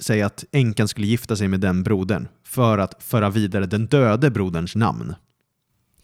[0.00, 4.30] sig att änkan skulle gifta sig med den brodern för att föra vidare den döde
[4.30, 5.14] broderns namn.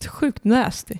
[0.08, 0.94] Sjukt nasty.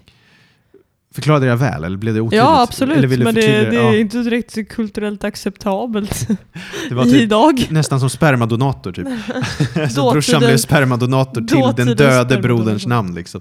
[1.15, 2.39] Förklarade jag väl eller blev det otydligt?
[2.39, 3.19] Ja, absolut.
[3.19, 6.29] Men det, det är ja, inte direkt kulturellt acceptabelt
[6.89, 7.67] det var typ idag.
[7.71, 9.07] nästan som spermadonator typ.
[9.75, 13.15] så Dåtidens- brorsan blev spermadonator till den döde broderns namn.
[13.15, 13.41] Liksom.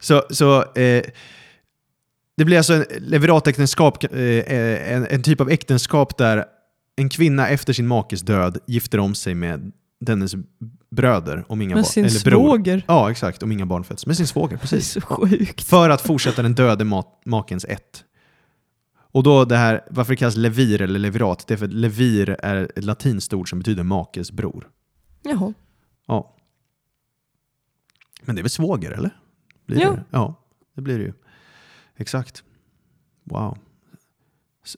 [0.00, 1.02] Så, så eh,
[2.36, 6.44] det blir alltså en leviratäktenskap, eh, eh, en, en typ av äktenskap där
[6.96, 10.34] en kvinna efter sin makes död gifter om sig med dennes
[10.90, 12.48] bröder om inga Med sin eller bror.
[12.48, 12.82] svåger.
[12.88, 13.42] Ja, exakt.
[13.42, 14.06] Om inga barn föds.
[14.06, 14.90] Med sin svåger, precis.
[14.92, 15.62] så sjukt.
[15.64, 18.04] För att fortsätta den döde ma- makens ett.
[18.96, 22.36] Och då det här, varför det kallas levir eller levirat, det är för att levir
[22.42, 24.68] är ett latinskt ord som betyder makes bror.
[25.22, 25.54] Jaha.
[26.06, 26.36] Ja.
[28.22, 29.10] Men det är väl svåger, eller?
[29.66, 29.90] Blir Ja.
[29.90, 30.04] Det?
[30.10, 30.34] Ja,
[30.76, 31.12] det blir det ju.
[31.98, 32.42] Exakt.
[33.24, 33.58] Wow.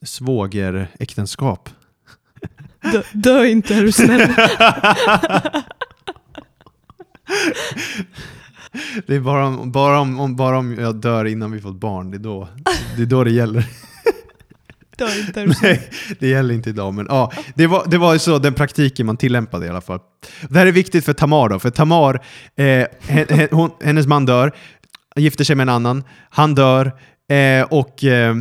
[0.02, 1.68] Svågeräktenskap.
[2.92, 4.34] Dö, dö inte är du snäll.
[9.06, 12.10] Det är bara om, bara, om, om, bara om jag dör innan vi fått barn,
[12.10, 12.48] det är då
[12.96, 13.66] det, är då det gäller.
[14.98, 15.76] Dö inte är du snäll.
[15.76, 19.06] Nej, det gäller inte idag, men ja, det var, det var ju så den praktiken
[19.06, 20.00] man tillämpade i alla fall.
[20.48, 22.20] Det här är viktigt för Tamar då, för Tamar,
[22.56, 22.86] eh,
[23.84, 24.52] hennes man dör,
[25.22, 26.92] gifter sig med en annan, han dör
[27.28, 28.34] eh, och eh,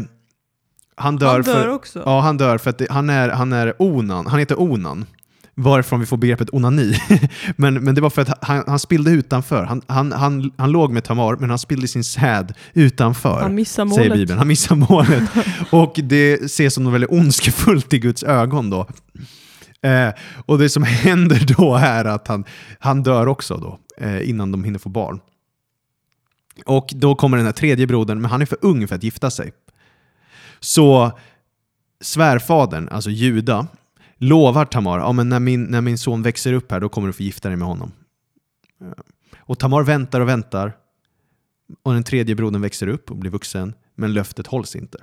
[0.95, 2.03] han dör, Han dör för, också.
[2.05, 5.05] Ja, han dör för att det, han, är, han är onan, han heter Onan.
[5.57, 6.97] Varifrån vi får begreppet onani.
[7.55, 9.63] men, men det var för att han, han spillde utanför.
[9.63, 13.41] Han, han, han, han låg med Tamar, men han spillde sin säd utanför.
[13.41, 14.13] Han missar Säger målet.
[14.13, 14.38] Bibeln.
[14.38, 15.23] Han missar målet.
[15.69, 18.88] och det ses som något väldigt ondskefullt i Guds ögon då.
[19.81, 20.09] Eh,
[20.45, 22.45] och det som händer då är att han,
[22.79, 25.19] han dör också då, eh, innan de hinner få barn.
[26.65, 29.31] Och då kommer den här tredje brodern, men han är för ung för att gifta
[29.31, 29.53] sig.
[30.59, 31.11] Så
[32.01, 33.67] svärfadern, alltså Juda,
[34.17, 37.13] lovar Tamar, ja, men när, min, när min son växer upp här, då kommer du
[37.13, 37.91] få gifta dig med honom.
[38.81, 38.87] Eh,
[39.39, 40.73] Och Tamar väntar och väntar,
[41.83, 44.97] och den tredje brodern växer upp och blir vuxen, men löftet hålls inte.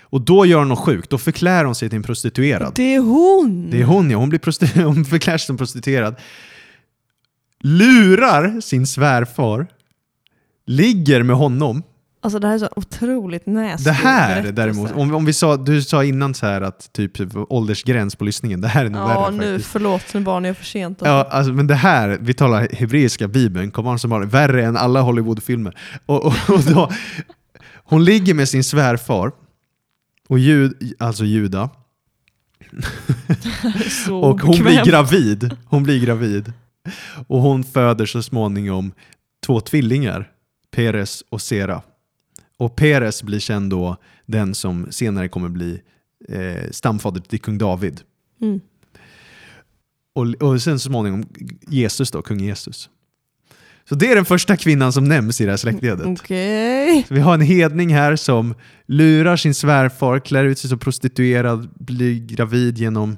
[0.00, 2.72] Och då gör hon något sjukt, då förklär hon sig till en prostituerad.
[2.74, 3.70] Det är hon!
[3.70, 6.14] Det är hon ja, hon, blir hon förklär sig som prostituerad.
[7.60, 9.66] Lurar sin svärfar,
[10.70, 11.82] ligger med honom.
[12.22, 13.84] Alltså det här är så otroligt näsigt.
[13.84, 18.16] Det här däremot, om, om vi sa, du sa innan så här att typ åldersgräns
[18.16, 19.70] på lyssningen, det här är nog Ja, värre nu, faktiskt.
[19.70, 20.98] förlåt, nu var ni för sent.
[21.04, 25.00] Ja, alltså, men det här, vi talar hebreiska bibeln, kommer som har värre än alla
[25.00, 25.76] Hollywoodfilmer.
[26.06, 26.90] Och, och, och då,
[27.74, 29.32] hon ligger med sin svärfar,
[30.28, 31.70] och jud, alltså Juda,
[34.10, 35.56] och hon blir gravid.
[35.64, 36.52] Hon blir gravid.
[37.26, 38.92] Och hon föder så småningom
[39.46, 40.28] två tvillingar,
[40.70, 41.82] Peres och Sera.
[42.56, 45.80] Och Peres blir sen då den som senare kommer bli
[46.28, 48.00] eh, stamfader till kung David.
[48.40, 48.60] Mm.
[50.12, 51.24] Och, och sen så småningom
[51.68, 52.90] Jesus då, kung Jesus.
[53.88, 56.06] Så det är den första kvinnan som nämns i det här släktledet.
[57.08, 58.54] Så vi har en hedning här som
[58.86, 63.16] lurar sin svärfar, klär ut sig som prostituerad, blir gravid genom...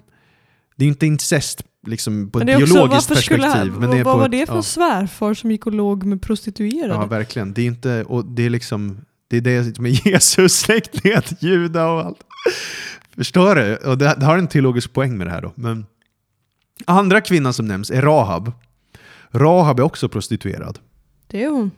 [0.76, 3.48] Det är inte incest liksom, på ett biologiskt perspektiv.
[3.50, 6.22] han, men det vad var ett- det för ja, svärfar som gick och låg med
[6.22, 6.94] prostituerade?
[6.94, 7.52] ja, verkligen.
[7.52, 8.04] Det är inte...
[8.04, 9.00] Och det är liksom...
[9.28, 12.18] Det är det som är Jesus släktled, Juda och allt.
[13.16, 13.76] Förstår du?
[13.76, 15.52] Och det, det har en teologisk poäng med det här då.
[15.54, 15.86] Men
[16.86, 18.52] andra kvinnan som nämns är Rahab.
[19.30, 20.78] Rahab är också prostituerad.
[21.26, 21.70] Det är hon.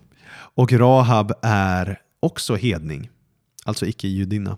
[0.57, 3.11] Och Rahab är också hedning,
[3.64, 4.57] alltså icke-judinna.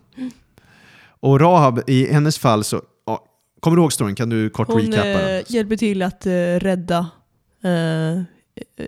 [1.19, 2.81] Och Rahab, i hennes fall så,
[3.59, 4.15] kommer du ihåg storyn?
[4.15, 5.43] Kan du kort Hon recappa eh, den?
[5.47, 7.09] hjälper till att eh, rädda
[7.63, 8.21] eh,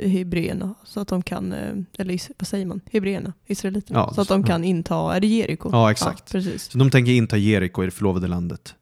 [0.10, 4.28] hebreerna så att de kan, eh, eller vad säger man, hebreerna, israeliterna, Ja, så att
[4.28, 4.48] de ja.
[4.48, 5.70] kan inta, är det Jeriko?
[5.72, 6.32] Ja, exakt.
[6.32, 6.72] precis.
[6.72, 8.76] Så de tänker inta Jeriko i det förlovade landet.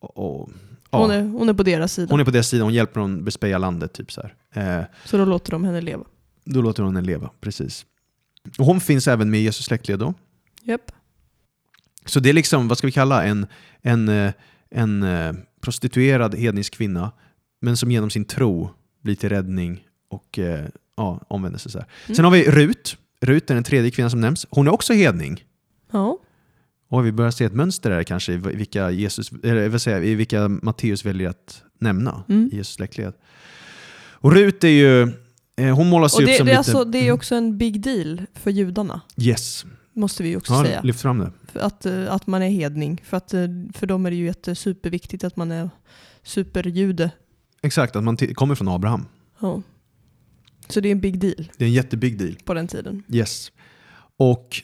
[0.00, 0.50] Och, och,
[0.90, 3.00] ja, Hon, är, hon är på deras sida, hon är på deras sida, hon hjälper
[3.00, 3.92] dem bespeja landet.
[3.92, 4.78] Typ så här.
[4.80, 6.04] Eh, så då låter de henne leva.
[6.44, 7.86] då låter hon henne leva, precis.
[8.58, 10.14] Och hon finns även med i Jesus släktled då.
[10.62, 10.92] Japp.
[12.06, 13.46] Så det är liksom, vad ska vi kalla en,
[13.82, 14.32] en, eh,
[14.74, 17.12] en eh, prostituerad hednisk kvinna,
[17.60, 18.70] men som genom sin tro
[19.02, 20.64] blir till räddning och eh,
[20.96, 21.70] ja, omvändelse.
[21.70, 21.86] Så här.
[22.06, 22.16] Mm.
[22.16, 22.96] Sen har vi Rut.
[23.20, 24.46] Rut är den tredje kvinnan som nämns.
[24.50, 25.44] Hon är också hedning.
[25.90, 26.18] Ja.
[26.88, 30.14] Och vi börjar se ett mönster där kanske i vilka, Jesus, eller, vill säga, i
[30.14, 32.48] vilka Matteus väljer att nämna Mm.
[32.52, 33.12] i Jesus släktled.
[34.12, 35.02] Och Rut är ju,
[35.56, 36.58] eh, hon målas Och ju upp som det, är lite...
[36.58, 40.82] alltså, det är också en big deal för judarna, Yes, måste vi också ja, säga.
[40.82, 41.32] lyft fram det.
[41.60, 43.00] Att, eh, att man är hedning.
[43.04, 45.70] För, att, eh, för dem är det ju jätte, superviktigt att man är
[46.22, 47.10] superjude.
[47.62, 49.06] Exakt, att man kommer från Abraham.
[49.40, 49.62] Ja.
[50.68, 52.36] Så det är en big deal Det är en jättebig deal.
[52.44, 53.02] på den tiden.
[53.08, 53.52] Yes.
[54.16, 54.62] Och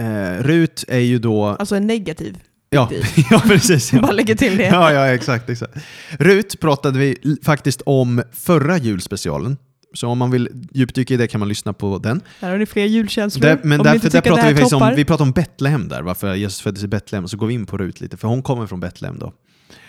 [0.00, 1.44] eh, Rut är ju då...
[1.46, 2.38] Alltså en negativ
[2.70, 3.02] Ja, deal.
[3.30, 3.90] ja precis.
[3.92, 4.12] Bara Ja.
[4.12, 4.64] lägger till det.
[4.66, 5.76] Ja, ja, exakt, exakt.
[6.10, 9.56] Rut pratade vi faktiskt om förra julspecialen.
[9.94, 12.20] Så om man vill djupdyka i det kan man lyssna på den.
[12.40, 13.42] Här har ni fler julkänslor.
[13.42, 16.60] Där, men därför, där pratar vi faktiskt om, vi pratar om Betlehem där, varför Jesus
[16.60, 17.28] föddes i Betlehem.
[17.28, 19.32] Så går vi in på Rut lite, för hon kommer från Betlehem då.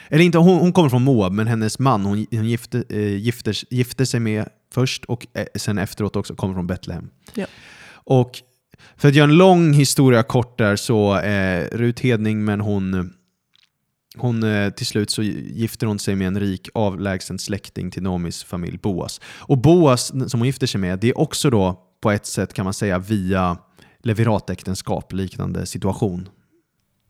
[0.09, 3.73] Eller inte, hon, hon kommer från Moab, men hennes man hon, hon gifte, eh, gifter,
[3.73, 7.09] gifte sig med först och eh, sen efteråt också kommer från Betlehem.
[7.33, 7.45] Ja.
[7.91, 8.31] Och
[8.97, 13.13] för att göra en lång historia kort där så är Rut hedning, men hon,
[14.17, 18.43] hon eh, till slut så gifter hon sig med en rik avlägsen släkting till Noomis
[18.43, 19.21] familj, Boas.
[19.25, 22.63] Och Boas som hon gifter sig med, det är också då på ett sätt kan
[22.65, 23.57] man säga via
[24.03, 26.29] leviratäktenskap, liknande situation.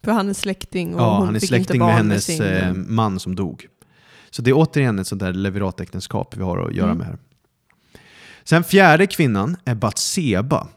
[0.04, 2.26] För han är släkting och Ja, hon han är fick släkting inte barn med hennes
[2.26, 2.42] sin...
[2.44, 3.68] eh, man som dog.
[4.30, 6.98] Så det är återigen ett sånt där leviratäktenskap vi har att göra Mm.
[6.98, 7.18] med här.
[8.44, 10.68] Sen fjärde kvinnan är Batseba.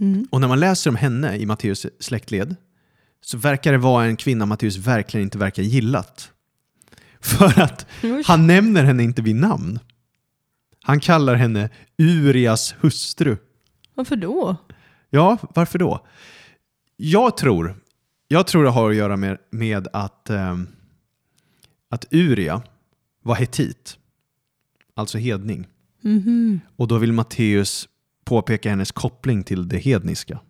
[0.00, 0.26] Mm.
[0.30, 2.56] Och när man läser om henne i Matteus släktled
[3.20, 6.32] så verkar det vara en kvinna Matteus verkligen inte verkar gillat.
[7.20, 7.86] För att
[8.24, 9.78] han nämner henne inte vid namn.
[10.82, 13.36] Han kallar henne Urias hustru.
[13.94, 14.56] Varför då?
[15.10, 16.06] Ja, varför då?
[16.96, 17.76] Jag tror,
[18.28, 20.66] jag tror det har att göra med, med att, ehm,
[21.88, 22.62] att Uria
[23.22, 23.98] var hetit,
[24.94, 25.66] alltså hedning.
[26.00, 26.60] Mhm.
[26.76, 27.88] Och då vill Matteus
[28.24, 30.40] påpeka hennes koppling till det hedniska.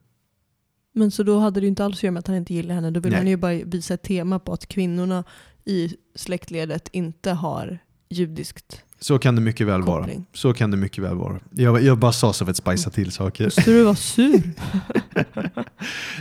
[0.99, 2.75] Men så då hade det ju inte alls att göra med att han inte gillar
[2.75, 2.91] henne.
[2.91, 3.21] Då vill Nej.
[3.21, 5.25] han ju bara visa ett tema på att kvinnorna
[5.65, 7.79] i släktledet inte har
[8.11, 10.01] judiskt Så kan det mycket väl vara.
[10.03, 10.27] koppling.
[10.35, 11.41] Så kan det mycket väl vara.
[11.51, 13.45] Jag, jag bara sa så för att spicea till saker.
[13.45, 14.43] Måste du vara sur?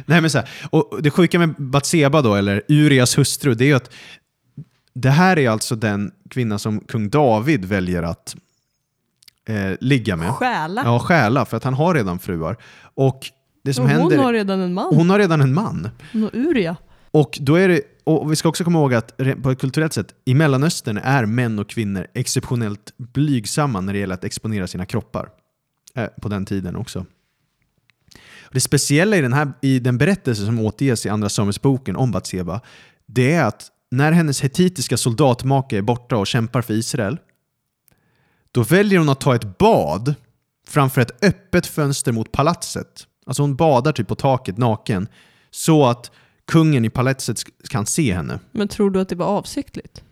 [0.06, 3.68] Nej, men så här, och det sjuka med Batseba då, eller Urias hustru, det är
[3.68, 3.92] ju att
[4.94, 8.36] det här är alltså den kvinna som kung David väljer att
[9.50, 10.30] eh, ligga med.
[10.32, 10.82] Stjäla?
[10.86, 12.58] Ja, stjäla, för att han har redan fruar.
[12.96, 13.32] Och
[13.68, 14.18] det som hon händer...
[14.18, 14.96] har redan en man.
[14.96, 15.90] hon har redan en man.
[16.12, 16.76] Hon har Uria.
[17.12, 20.16] Och då är det, och vi ska också komma ihåg att på ett kulturellt sätt,
[20.26, 25.30] i Mellanöstern är män och kvinnor exceptionellt blygsamma när det gäller att exponera sina kroppar.
[25.96, 27.06] Eh, på den tiden också.
[28.52, 32.62] Det speciella i den, här, i den berättelse som återges i Andra Samuelsboken om Batseba,
[33.06, 37.18] det är att när hennes hetitiska soldatmake är borta och kämpar för Israel,
[38.52, 40.16] då väljer hon att ta ett bad
[40.68, 43.08] framför ett öppet fönster mot palatset.
[43.28, 45.08] Alltså hon badar typ på taket naken,
[45.52, 46.12] så att
[46.52, 47.38] kungen i palatset
[47.70, 48.40] kan se henne.
[48.52, 50.04] Men tror du att det var avsiktligt?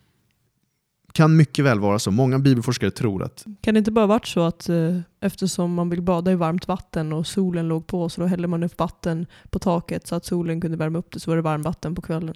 [1.14, 2.12] Kan mycket väl vara så.
[2.12, 6.02] Många bibelforskare tror att Kan det inte bara varit så att eh, eftersom man vill
[6.02, 9.60] bada i varmt vatten och solen låg på så då hällde man upp vatten på
[9.60, 12.36] taket så att solen kunde värma upp det så var det varmvatten på kvällen.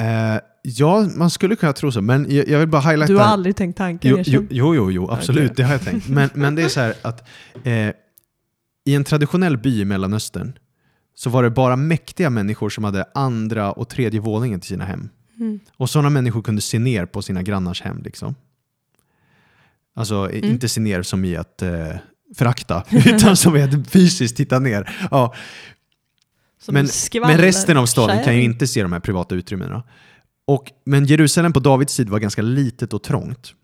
[0.00, 3.12] eh, ja, man skulle kunna tro så, men jag, jag vill bara highlighta...
[3.12, 4.24] Du har aldrig tänkt tanken?
[4.26, 5.54] Jo, jo, jo, jo, absolut, Okej.
[5.56, 6.08] det har jag tänkt.
[6.08, 7.28] Men, men det är så här att
[7.64, 7.88] eh,
[8.88, 10.58] i en traditionell by i Mellanöstern
[11.14, 15.08] så var det bara mäktiga människor som hade andra och tredje våningen till sina hem.
[15.38, 15.60] Mm.
[15.76, 18.02] Och sådana människor kunde se ner på sina grannars hem.
[18.02, 18.34] Liksom.
[19.94, 20.50] Alltså Mm.
[20.50, 21.96] inte se ner som i att eh,
[22.34, 25.08] förakta, utan som i att fysiskt titta ner.
[25.10, 25.34] Ja,
[26.68, 26.88] men,
[27.22, 29.82] men resten av staden kan ju inte se de här privata utrymmena.
[30.46, 33.54] Och, men Jerusalem på Davids tid var ganska litet och trångt.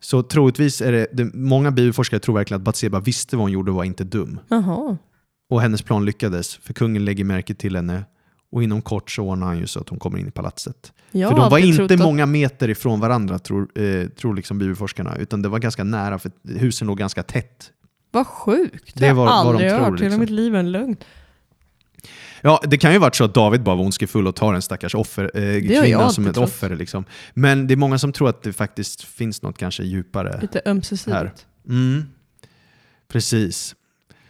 [0.00, 3.70] Så troligtvis är det, det många bibelforskare tror verkligen att Batseba visste vad hon gjorde
[3.70, 4.40] och var inte dum.
[4.48, 4.96] Jaha.
[5.50, 8.04] Och hennes plan lyckades, för kungen lägger märke till henne
[8.52, 10.92] och inom kort så ordnar han ju så att hon kommer in i palatset.
[11.10, 15.16] Jag för de var inte att- många meter ifrån varandra, tror, eh, tror liksom bibelforskarna,
[15.16, 17.70] utan det var ganska nära, för husen låg ganska tätt.
[18.10, 18.94] Vad sjukt.
[18.94, 19.88] Det har vad jag de aldrig tror, hört.
[19.88, 20.20] Hela liksom.
[20.20, 20.96] mitt liv är en lögn.
[22.42, 24.94] Ja, det kan ju varit så att David bara var ondskefull och tar en stackars
[24.94, 26.48] offer, eh, kvinna som ett trott.
[26.48, 26.76] offer.
[26.76, 27.04] Liksom.
[27.34, 30.38] Men det är många som tror att det faktiskt finns något kanske djupare.
[30.40, 31.46] Lite ömsesidigt.
[31.68, 32.04] Mm.
[33.08, 33.74] Precis.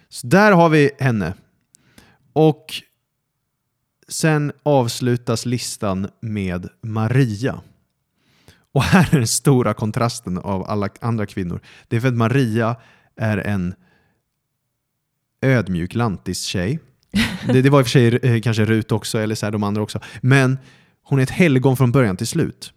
[0.09, 1.35] Så där har vi henne.
[2.33, 2.83] Och
[4.09, 7.61] sen avslutas listan med Maria.
[8.72, 11.61] Och här är den stora kontrasten av alla andra kvinnor.
[11.89, 12.76] Det är för att Maria
[13.16, 13.74] är en
[15.43, 16.79] ödmjuk lantis-tjej.
[17.53, 19.63] Det, det var i och för sig eh, kanske Rut också, eller så här, de
[19.63, 20.01] andra också.
[20.21, 20.59] Men
[21.03, 22.73] hon är ett helgon från början till slut.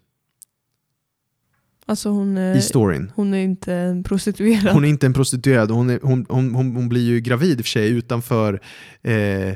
[1.86, 3.12] Alltså hon är, i storyn.
[3.14, 4.72] hon är inte en prostituerad.
[4.74, 7.62] Hon är inte en prostituerad, hon, är, hon, hon, hon, hon blir ju gravid i
[7.62, 8.60] och för sig utanför
[9.02, 9.54] eh,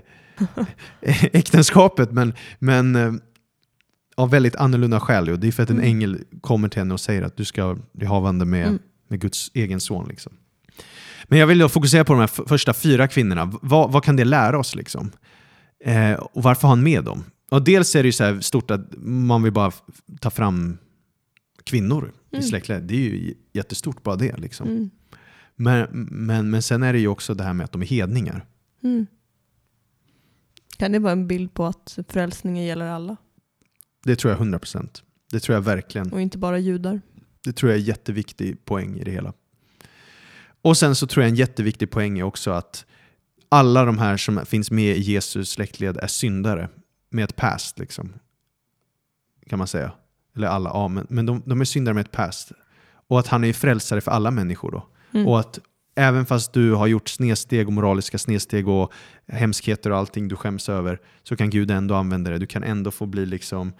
[1.32, 3.12] äktenskapet, men, men eh,
[4.16, 5.28] av väldigt annorlunda skäl.
[5.28, 5.36] ju.
[5.36, 5.88] Det är för att en Mm.
[5.88, 8.78] ängel kommer till henne och säger att du ska bli havande med, Mm.
[9.08, 10.08] med Guds egen son.
[10.08, 10.32] Liksom.
[11.28, 13.52] Men jag vill fokusera på de här första fyra kvinnorna.
[13.62, 14.74] Vad, vad kan det lära oss?
[14.74, 15.12] Liksom?
[15.84, 17.24] Eh, och varför har han med dem?
[17.50, 19.72] Och dels är det ju så stort att man vill bara
[20.20, 20.78] ta fram
[21.64, 22.48] kvinnor i Mm.
[22.48, 22.82] släktled.
[22.82, 24.36] Det är ju jättestort bara det.
[24.36, 24.68] Liksom.
[24.68, 24.90] Mm.
[25.56, 28.46] Men, men, men sen är det ju också det här med att de är hedningar.
[28.82, 29.06] Mm.
[30.78, 33.16] Kan det vara en bild på att frälsningen gäller alla
[34.04, 35.02] Det tror jag 100%.
[35.32, 36.12] Det tror jag verkligen.
[36.12, 37.00] och inte bara judar?
[37.44, 39.32] Det tror jag är en jätteviktig poäng i det hela.
[40.66, 42.86] Och sen så tror jag en jätteviktig poäng är också att
[43.48, 46.68] alla de här som finns med i Jesus släktled är syndare
[47.10, 47.78] med ett past.
[47.78, 48.12] Liksom.
[49.48, 49.92] Kan man säga.
[50.36, 52.52] Eller alla, ja, men, men de, de är syndare med ett past.
[53.08, 54.86] Och att han är frälsare för alla människor då.
[55.12, 55.26] Mm.
[55.26, 55.58] Och att
[55.94, 58.92] även fast du har gjort snedsteg och moraliska snedsteg och
[59.26, 62.38] hemskheter och allting du skäms över så kan Gud ändå använda det.
[62.38, 63.72] Du kan ändå få bli liksom,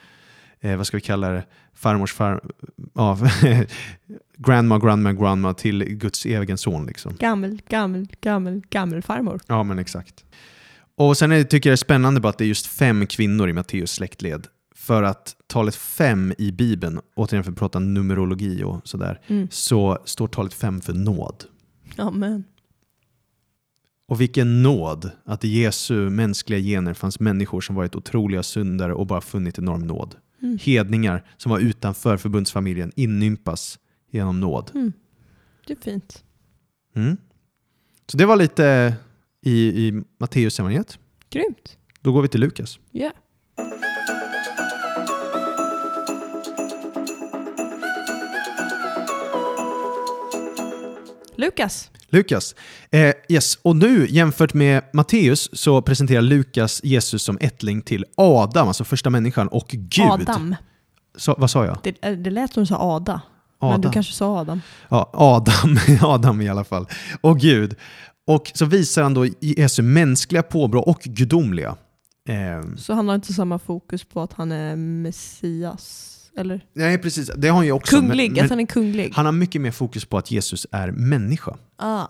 [0.70, 1.44] eh, vad ska vi kalla det,
[1.74, 2.40] farmors far,
[2.94, 3.18] ja,
[4.36, 6.86] grandma, grandma, grandma till Guds egen son.
[6.86, 7.16] Liksom.
[7.18, 9.40] Gammel, gammel, gammel, gammelfarmor.
[9.46, 10.24] Ja, men exakt.
[10.96, 13.48] Och sen är, tycker jag det är spännande bara att det är just fem kvinnor
[13.48, 14.46] i Matteus släktled.
[14.74, 19.48] För att talet fem i Bibeln, återigen för att prata numerologi och sådär, Mm.
[19.50, 21.44] så står talet fem för nåd.
[21.96, 22.44] Amen.
[24.08, 29.06] Och vilken nåd att i Jesu mänskliga gener fanns människor som varit otroliga syndare och
[29.06, 30.14] bara funnit enorm nåd.
[30.42, 30.58] Mm.
[30.62, 33.78] Hedningar som var utanför förbundsfamiljen inympas
[34.10, 34.70] genom nåd.
[34.74, 34.92] Mm.
[35.66, 36.24] Det är fint.
[36.94, 37.16] Mm.
[38.06, 38.94] Så det var lite
[39.42, 40.98] i, i Matteus evangeliet.
[41.30, 41.78] Grymt.
[42.00, 42.78] Då går vi till Lukas.
[42.90, 43.12] Ja.
[51.36, 51.90] Lukas.
[52.08, 52.54] Lukas.
[52.90, 53.58] Eh, yes.
[53.62, 59.10] Och nu jämfört med Matteus så presenterar Lukas Jesus som ättling till Adam, alltså första
[59.10, 60.06] människan, och Gud.
[60.06, 60.54] Adam.
[61.16, 61.78] Så, vad sa jag?
[61.82, 63.20] Det, eh, det lät som du sa Ada.
[63.60, 63.80] Men Adam.
[63.80, 64.60] du kanske sa Adam.
[64.88, 66.86] Ja, Adam, Adam i alla fall.
[67.20, 67.74] Och Gud.
[68.26, 71.76] Och så visar han då Jesu mänskliga påbrå och gudomliga.
[72.28, 76.12] Eh, Så han har inte samma fokus på att han är Messias?
[76.36, 76.60] Eller?
[76.72, 77.30] nej, precis.
[77.36, 77.96] Det har han ju också.
[77.96, 79.12] Kunglig, men, att han men är kunglig.
[79.14, 81.56] han har mycket mer fokus på att Jesus är människa.
[81.76, 82.06] Ah.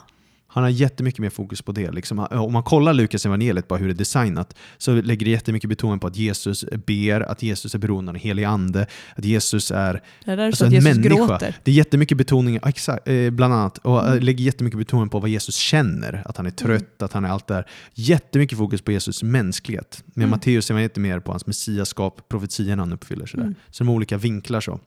[0.57, 1.90] Han har jättemycket mer fokus på det.
[1.90, 5.68] Liksom, om man kollar Lukas evangeliet bara hur det är designat så lägger det jättemycket
[5.70, 8.86] betoning på att Jesus ber, att Jesus är beroende av den helige ande,
[9.16, 11.09] att Jesus är Det är Alltså en Jesus människa.
[11.16, 11.54] gråter.
[11.64, 14.12] Det är jättemycket betoning, exakt, eh, bland annat, och Mm.
[14.12, 14.24] mm.
[14.24, 17.46] lägger jättemycket betoning på vad Jesus känner, att han är trött, att han är allt
[17.46, 17.66] det där.
[17.94, 20.02] Jättemycket fokus på Jesus mänsklighet.
[20.07, 20.30] Men Mm.
[20.30, 23.26] Matteus är lite mer på hans messiaskap, profetierna han uppfyller.
[23.26, 23.44] Sådär.
[23.44, 23.54] Mm.
[23.70, 24.80] Så de olika vinklar så.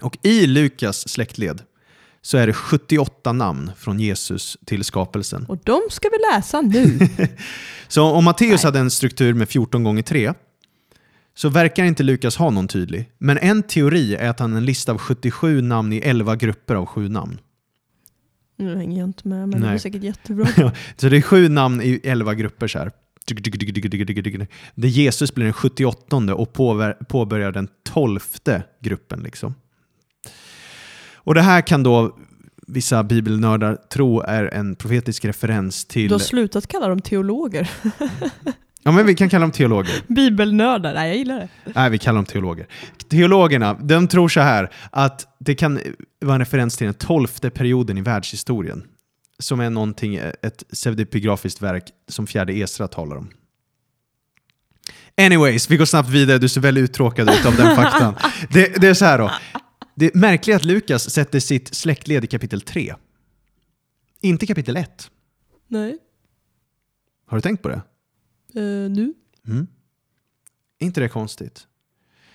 [0.00, 1.62] Och i Lukas släktled
[2.22, 5.44] så är det 78 namn från Jesus till skapelsen.
[5.48, 6.98] Och de ska vi läsa nu.
[7.88, 10.32] Så om Matteus hade en struktur med 14 gånger 3
[11.34, 13.10] så verkar inte Lukas ha någon tydlig.
[13.18, 16.74] Men en teori är att han har en lista av 77 namn i 11 grupper
[16.74, 17.40] av 7 namn.
[18.56, 19.70] nu hänger jag inte med, men det Nej.
[19.70, 20.46] blir säkert jättebra.
[20.96, 22.92] Så det är 7 namn i 11 grupper så här.
[24.74, 26.52] Där Jesus blir den 78 och
[27.08, 28.20] påbörjar den 12
[28.80, 29.20] gruppen.
[29.20, 29.54] Liksom.
[31.28, 32.16] Och det här kan då
[32.66, 36.08] vissa bibelnördar tro är en profetisk referens till...
[36.08, 37.70] Du har slutat kalla dem teologer.
[38.82, 40.02] Ja, men vi kan kalla dem teologer.
[40.06, 41.48] Bibelnördar, nej jag gillar det.
[41.74, 42.66] Nej, vi kallar dem teologer.
[43.08, 45.80] Teologerna, de tror så här att det kan
[46.20, 48.82] vara en referens till den tolfte perioden i världshistorien.
[49.38, 53.28] Som är någonting, ett pseudepigrafiskt verk som fjärde Esra talar om.
[55.20, 56.38] Anyways, vi går snabbt vidare.
[56.38, 58.14] Du ser väldigt uttråkad ut av den faktan.
[58.50, 59.30] Det, det är så här då.
[59.98, 62.94] Det är märkligt att Lukas sätter sitt släktled i kapitel 3.
[64.20, 65.10] Inte kapitel 1.
[65.66, 65.98] Nej.
[67.26, 67.82] Har du tänkt på det?
[68.54, 69.14] Eh, nu?
[69.46, 69.66] Mm.
[70.78, 71.66] Är inte det konstigt?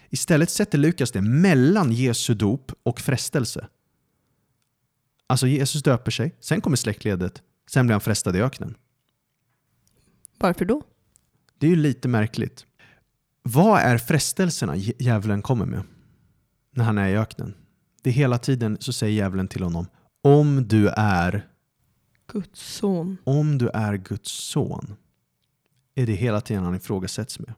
[0.09, 3.67] Istället sätter Lukas det mellan Jesu dop och frestelse.
[5.27, 8.75] Alltså Jesus döper sig, sen kommer släktledet, sen blir han frestad i öknen.
[10.37, 10.81] Varför då?
[11.57, 12.65] Det är ju lite märkligt.
[13.41, 15.83] Vad är frestelserna djä- djävulen kommer med
[16.73, 17.53] när han är i öknen?
[18.01, 19.87] Det är hela tiden så säger djävulen till honom
[20.21, 21.47] om du är,
[22.27, 23.17] Guds son.
[23.23, 24.95] om du är Guds son
[25.95, 27.53] är det hela tiden han ifrågasätts med.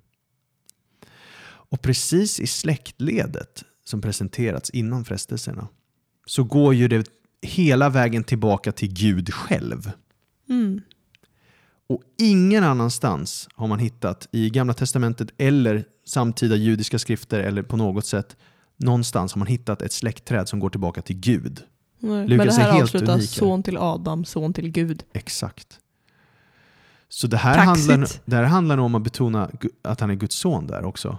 [1.45, 5.67] Och precis i släktledet som presenterats innan frestelserna
[6.25, 7.09] så går ju det
[7.41, 9.91] hela vägen tillbaka till Gud själv.
[10.49, 10.81] Mm.
[11.87, 17.77] Och ingen annanstans har man hittat i Gamla Testamentet eller samtida judiska skrifter eller på
[17.77, 18.37] något sätt
[18.77, 21.59] någonstans har man hittat ett släktträd som går tillbaka till Gud.
[21.99, 22.27] Nej.
[22.27, 23.27] Lukas Men det är här helt avslutas unika.
[23.27, 25.03] son till Adam, son till Gud.
[25.13, 25.79] Exakt.
[27.09, 27.89] Så det här, Taxigt.
[27.89, 29.49] handlar, det här handlar nog om att betona
[29.81, 31.17] att han är Guds son där också.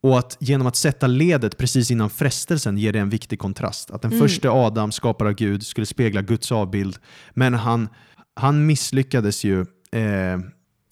[0.00, 3.90] Och att genom att sätta ledet precis innan frestelsen ger det en viktig kontrast.
[3.90, 4.20] Att den Mm.
[4.28, 6.96] första Adam, skapad av Gud, skulle spegla Guds avbild.
[7.34, 7.88] Men han,
[8.34, 9.60] han misslyckades ju.
[9.92, 10.38] Eh,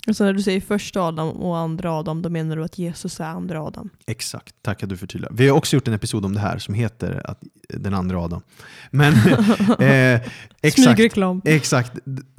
[0.06, 3.20] Och så när du säger första Adam och andra Adam, då menar du att Jesus
[3.20, 3.90] är andra Adam.
[4.06, 5.32] exakt, tack att du förtydligar.
[5.34, 8.42] Vi har också gjort en episod om det här som heter att, Den andra Adam.
[8.90, 9.12] Men
[9.78, 10.20] eh,
[10.62, 10.84] exakt.
[10.84, 11.42] Smygreklam.
[11.44, 11.92] Exakt,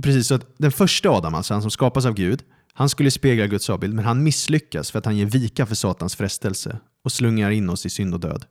[0.03, 0.27] precis.
[0.27, 2.43] Så att den första Adam, alltså han som skapas av Gud,
[2.73, 6.15] han skulle spegla Guds avbild, men han misslyckas för att han ger vika för Satans
[6.15, 8.45] frestelse och slungar in oss i synd och död.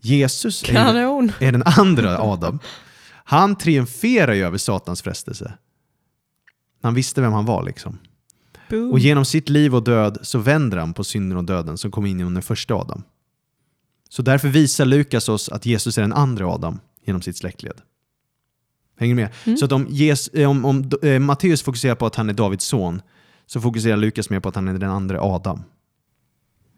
[0.00, 2.58] Jesus är, är den andra Adam.
[3.24, 5.52] Han triumferar ju över Satans frestelse.
[6.82, 7.98] Han visste vem han var liksom.
[8.70, 8.92] Boom.
[8.92, 12.06] Och genom sitt liv och död så vänder han på synden och döden som kom
[12.06, 13.02] in genom den första Adam.
[14.08, 17.80] Så därför visar Lukas oss att Jesus är den andra Adam genom sitt släktled.
[18.98, 19.32] Hänger ni med?
[19.44, 19.56] Mm.
[19.56, 22.64] Så att om, Jes, eh, om, om eh, Matteus fokuserar på att han är Davids
[22.64, 23.02] son
[23.46, 25.62] så fokuserar Lukas mer på att han är den andra Adam.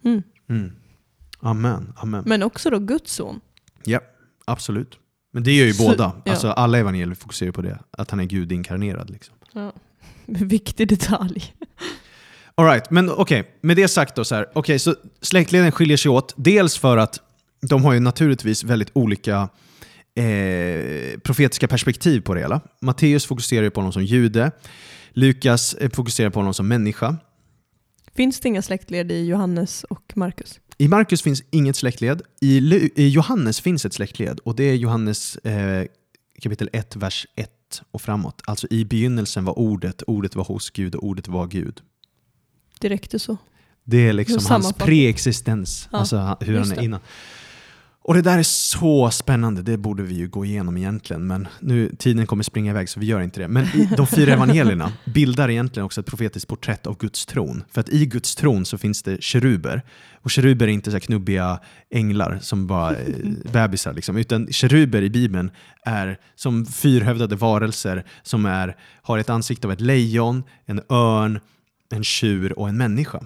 [0.05, 0.23] Mm.
[0.49, 0.73] Mm.
[1.41, 1.93] Amen.
[1.97, 2.25] Amen.
[2.27, 3.41] Men också då Guds son.
[3.85, 4.01] Ja,
[4.45, 4.99] absolut.
[5.33, 6.13] Men det gör ju Så- båda.
[6.25, 6.33] ja.
[6.33, 7.79] Alltså, alla evangelier fokuserar på det.
[7.91, 9.11] Att han är Gud inkarnerad.
[9.11, 9.35] Liksom.
[9.53, 9.73] Ja.
[10.27, 11.55] Viktig detalj.
[12.55, 16.11] All right, men okej, med det sagt då så här, okej, så släktleden skiljer sig
[16.11, 17.21] åt, dels för att
[17.61, 19.49] de har ju naturligtvis väldigt olika
[20.15, 22.61] eh, profetiska perspektiv på det hela.
[22.83, 24.51] Matteus fokuserar ju på honom som jude,
[25.11, 27.17] Lukas eh, fokuserar på honom som människa.
[28.15, 30.61] Finns det inga släktled i Johannes och Markus?
[30.79, 34.75] I Markus finns inget släktled, i, Lu- i Johannes finns ett släktled och det är
[34.75, 35.87] Johannes eh,
[36.43, 37.51] kapitel 1, vers 1
[37.91, 38.43] och framåt.
[38.45, 41.81] Alltså i begynnelsen var ordet, ordet var hos Gud och ordet var Gud.
[42.81, 43.37] Det räckte så.
[43.85, 47.01] Det är liksom hans preexistens, Ja, alltså hur han är innan.
[48.09, 51.95] Och det där är så spännande, det borde vi ju gå igenom egentligen, men nu
[51.99, 53.49] tiden kommer springa iväg så vi gör inte det.
[53.49, 57.65] Men i, de fyra evangelierna bildar egentligen också ett profetiskt porträtt av Guds tron.
[57.71, 59.83] För att i Guds tron så finns det keruber,
[60.15, 63.07] och keruber är inte så knubbiga änglar som bara eh,
[63.53, 64.17] bebisar, liksom.
[64.17, 65.51] utan keruber i Bibeln
[65.83, 71.41] är som fyrhövdade varelser som är, har ett ansikte av ett lejon, en örn,
[71.91, 73.21] en tjur och en människa.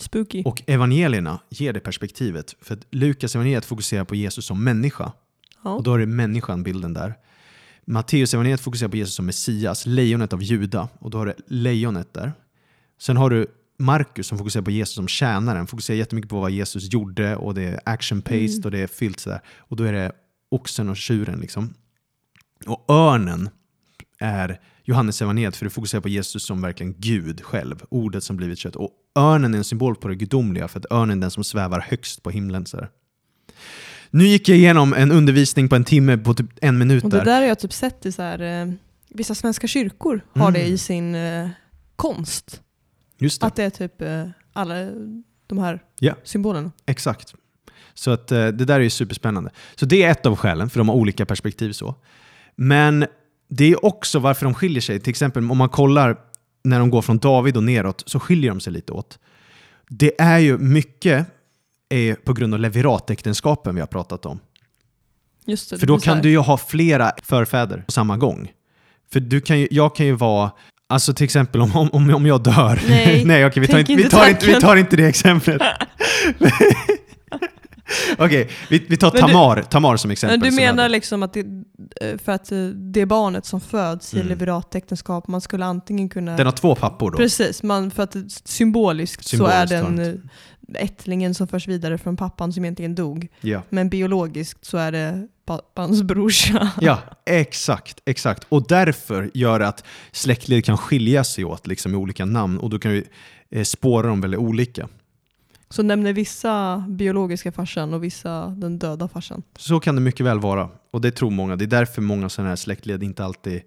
[0.00, 0.42] Spooky.
[0.44, 2.56] Och evangelierna ger det perspektivet.
[2.60, 5.12] För att Lukas evangeliet fokuserar på Jesus som människa.
[5.64, 5.70] Ja.
[5.70, 7.14] Och då är det människan bilden där.
[7.84, 10.88] Matteus evangeliet fokuserar på Jesus som Messias, lejonet av Juda.
[10.98, 12.32] Och då har du lejonet där.
[13.00, 13.46] Sen har du
[13.78, 15.66] Markus som fokuserar på Jesus som tjänaren.
[15.66, 18.64] Fokuserar jättemycket på vad Jesus gjorde och det är action-paced Mm.
[18.64, 19.40] och det är fyllt sådär.
[19.58, 20.12] Och då är det
[20.50, 21.74] oxen och tjuren liksom.
[22.66, 23.48] Och örnen
[24.18, 28.58] är Johannes evangeliet för det fokuserar på Jesus som verkligen Gud själv, ordet som blivit
[28.58, 28.76] kött.
[28.76, 31.80] Och örnen är en symbol på det gudomliga för att örnen är den som svävar
[31.80, 32.66] högst på himlen.
[32.66, 32.86] Så.
[34.10, 37.16] Nu gick jag igenom en undervisning på en timme på typ en minut Och det
[37.16, 37.24] där.
[37.24, 38.72] där har jag typ sett i så här, eh,
[39.08, 40.52] vissa svenska kyrkor har Mm.
[40.52, 41.48] det i sin eh,
[41.96, 42.60] konst.
[43.18, 44.74] Just det, Att det är typ eh, alla
[45.46, 46.14] de här Ja.
[46.24, 46.72] symbolerna.
[46.86, 47.34] exakt.
[47.94, 49.50] Så att, eh, det där är ju superspännande.
[49.76, 51.72] Så det är ett av skälen, för de har olika perspektiv.
[51.72, 51.94] så.
[52.56, 53.06] Men
[53.50, 55.00] det är också varför de skiljer sig.
[55.00, 56.16] Till exempel om man kollar
[56.64, 59.18] när de går från David och neråt så skiljer de sig lite åt.
[59.88, 61.26] Det är ju mycket
[61.88, 64.40] är på grund av leviratäktenskapen vi har pratat om.
[65.46, 68.52] Det, För då kan du ju ha flera förfäder på samma gång.
[69.12, 70.50] För du kan ju, jag kan ju vara,
[70.88, 72.82] alltså till exempel om, om, om jag dör.
[72.88, 75.62] Nej, Nej okej, vi, tar inte, vi, tar inte, vi tar inte det exemplet.
[78.18, 80.40] okej, vi, vi tar Men du- Tamar, Tamar som exempel.
[80.40, 81.46] Men du menar liksom att det,
[82.24, 84.28] för att eh, det barnet som föds i Mm.
[84.28, 86.36] leviratäktenskap, man skulle antingen kunna...
[86.36, 87.16] Den har två pappor då?
[87.16, 90.20] Precis, man, för att det- symboliskt, så är Symboliskt den
[90.76, 93.28] eh, ättlingen som förs vidare från pappan som egentligen dog.
[93.40, 93.62] Ja.
[93.68, 96.70] Men biologiskt så är det pappans brorsa.
[96.80, 98.46] ja, exakt, exakt.
[98.48, 102.70] Och därför gör det att släktled kan skilja sig åt liksom, i olika namn och
[102.70, 103.04] då kan vi
[103.50, 104.88] eh, spåra dem väldigt olika.
[105.70, 109.42] Så nämner vissa biologiska farsan och vissa den döda farsan.
[109.58, 110.68] Så kan det mycket väl vara.
[110.90, 111.56] Och det tror många.
[111.56, 113.62] Det är därför många sådana här släktled inte alltid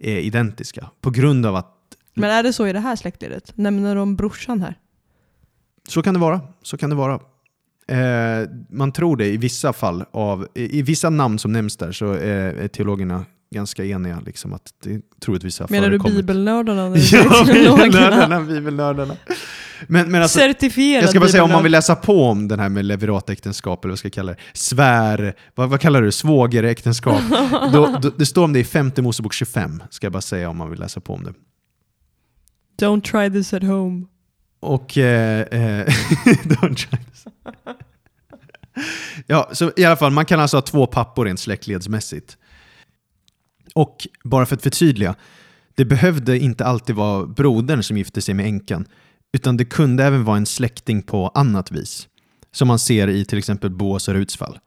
[0.00, 0.90] är identiska.
[1.00, 1.74] På grund av att
[2.14, 3.52] Men är det så i det här släktledet?
[3.56, 4.78] Nämner de brorsan här?
[5.88, 6.40] så kan det vara.
[6.62, 7.14] Så kan det vara.
[7.88, 10.04] Eh, man tror det i vissa fall.
[10.12, 13.24] av I, i vissa namn som nämns där så är, är teologerna
[13.54, 16.16] ganska eniga liksom att det troligtvis har Menar förekommit.
[16.16, 16.88] bibelnördarna?
[16.90, 17.84] du Ja, säger teologerna?
[17.86, 18.40] bibelnördarna.
[18.40, 19.16] bibelnördarna.
[19.88, 22.60] Men, men alltså, Certifierad jag ska bara säga om man vill läsa på om den
[22.60, 24.38] här med leviratäktenskap, eller vad ska jag kalla det?
[24.52, 27.22] Svär, vad, vad kallar du Svågeräktenskap.
[27.72, 30.56] då, då, det står om det i femte Mosebok 25, ska jag bara säga om
[30.56, 31.34] man vill läsa på om det.
[32.86, 34.06] Don't try this at home.
[34.60, 34.98] Och...
[34.98, 35.86] Eh, eh,
[36.44, 37.26] don't try this.
[39.26, 42.36] Ja, så i alla fall, man kan alltså ha två pappor rent släktledsmässigt.
[43.74, 45.14] Och bara för att förtydliga,
[45.74, 48.86] det behövde inte alltid vara brodern som gifte sig med änkan,
[49.32, 52.08] utan det kunde även vara en släkting på annat vis.
[52.52, 54.58] Som man ser i till exempel Boas och Ruts fall.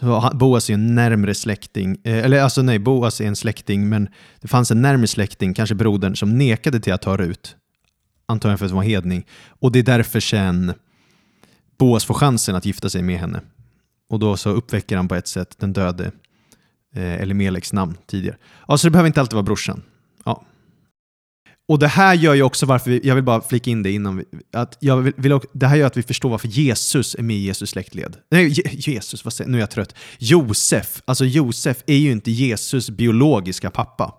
[0.00, 4.08] Så Boas är en närmre släkting, eh, eller alltså nej, Boas är en släkting, men
[4.40, 7.56] det fanns en närmre släkting, kanske brodern, som nekade till att ta Rut.
[8.26, 9.26] Antagligen för att hon var hedning.
[9.48, 10.72] Och det är därför sen
[11.78, 13.40] Boas får chansen att gifta sig med henne.
[14.08, 16.12] Och då så uppväcker han på ett sätt den döde
[16.94, 18.36] eh, Meleks namn tidigare.
[18.68, 19.82] Ja, så det behöver inte alltid vara brorsan.
[21.68, 24.16] Och det här gör ju också varför, vi, jag vill bara flika in det innan,
[24.16, 27.36] vi, att jag vill, vill, det här gör att vi förstår varför Jesus är med
[27.36, 28.16] i Jesus släktled.
[28.30, 29.94] Nej, Je, Jesus, vad säger, nu är jag trött.
[30.18, 34.14] Josef, alltså Josef är ju inte Jesus biologiska pappa.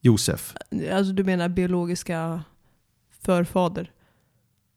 [0.00, 0.54] Josef.
[0.92, 2.42] Alltså du menar biologiska
[3.24, 3.90] förfader?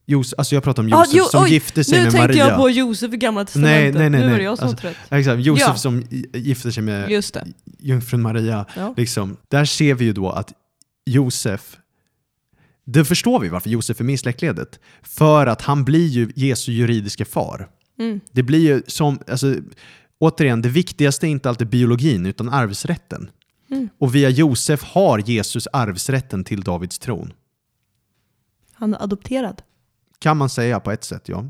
[0.08, 2.28] Jos, alltså jag pratar om Ah, Josef jo, som oj, gifte sig Nu med tänkte
[2.28, 2.48] Maria.
[2.48, 3.93] jag på Josef i Gamla Testamentet.
[3.96, 4.38] nej, nej, nu nej.
[4.38, 4.96] det jag som Alltså, trött.
[5.10, 5.76] Exakt, Josef Ja.
[5.76, 7.48] som gifter sig med Just det.
[7.80, 8.66] jungfrun Maria.
[8.78, 8.93] Ja.
[8.98, 10.54] Liksom, där ser vi ju då att
[11.06, 11.78] Josef,
[12.86, 14.80] det förstår vi varför Josef är med i släktledet.
[15.01, 17.70] För att han blir ju Jesu juridiska far.
[17.99, 18.20] Mm.
[18.32, 19.56] Det blir ju som, alltså,
[20.18, 23.30] återigen, det viktigaste är inte alltid biologin utan arvsrätten.
[23.72, 23.89] Mm.
[23.97, 27.34] Och via Josef har Jesus arvsrätten till Davids tron.
[28.74, 29.62] Han är adopterad.
[30.20, 31.49] Kan man säga på ett sätt, ja.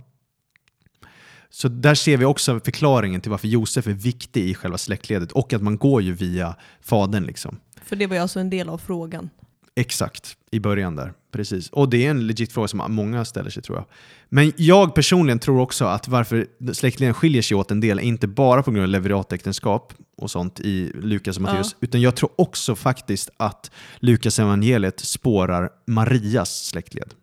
[1.49, 5.53] Så där ser vi också förklaringen till varför Josef är viktig i själva släktledet och
[5.53, 7.23] att man går ju via fadern.
[7.23, 7.59] Liksom.
[7.83, 9.29] För det var ju alltså en del av frågan.
[9.75, 11.13] Exakt, i början där.
[11.31, 11.69] Precis.
[11.69, 13.85] Och det är en legit fråga som många ställer sig tror jag.
[14.29, 18.63] Men jag personligen tror också att varför släktleden skiljer sig åt en del inte bara
[18.63, 23.29] på grund av levieratäktenskap och sånt i Lukas och Matteus, utan jag tror också faktiskt
[23.37, 27.13] att Lukas evangeliet spårar Marias släktled.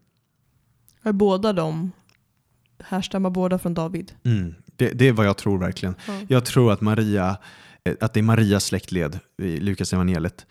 [1.02, 1.92] Är båda de
[2.84, 4.12] härstammar båda från David?
[4.24, 4.54] Mm.
[4.76, 5.94] Det, det är vad jag tror verkligen.
[6.06, 6.12] Ja.
[6.28, 7.36] Jag tror att, Maria,
[7.84, 10.46] eh, att det är Marias släktled i Lukas evangeliet.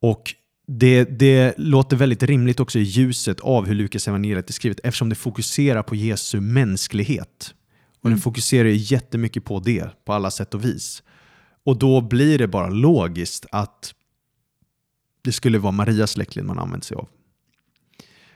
[0.00, 0.34] Och
[0.70, 5.08] det, det låter väldigt rimligt också i ljuset av hur Lukas evangeliet är skrivet eftersom
[5.08, 7.54] det fokuserar på Jesu mänsklighet.
[8.00, 8.20] Och den Mm.
[8.20, 11.02] fokuserar ju jättemycket på det på alla sätt och vis.
[11.64, 13.94] Och då blir det bara logiskt att
[15.22, 17.08] det skulle vara Marias släktled man använder sig av.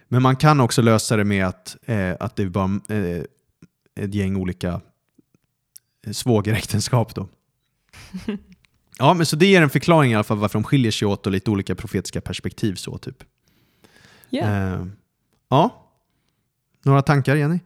[0.09, 3.23] Men man kan också lösa det med att, eh, att det är bara eh,
[4.05, 4.81] ett gäng olika
[6.07, 7.29] eh, svågeräktenskap då.
[9.03, 11.27] ja, men så det ger en förklaring i alla fall varför de skiljer sig åt
[11.27, 13.25] och lite olika profetiska perspektiv så typ.
[14.31, 14.43] Ja.
[14.43, 14.87] Eh,
[15.51, 15.89] ja.
[16.85, 17.59] Några tankar Jenny?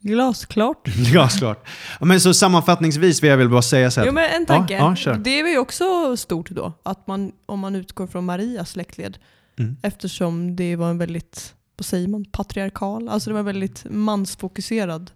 [0.00, 0.84] Glasklart.
[1.10, 1.68] Glasklart.
[2.00, 4.06] Ja, men så sammanfattningsvis vill jag väl bara säga så här.
[4.06, 4.74] Jo men en tanke.
[4.74, 8.70] Ja, ja, det är ju också stort då, att man, om man utgår från Marias
[8.70, 9.18] släktled,
[9.58, 9.76] Mm.
[9.82, 15.10] eftersom det var en väldigt, vad säger man, patriarkal, alltså det var en väldigt mansfokuserad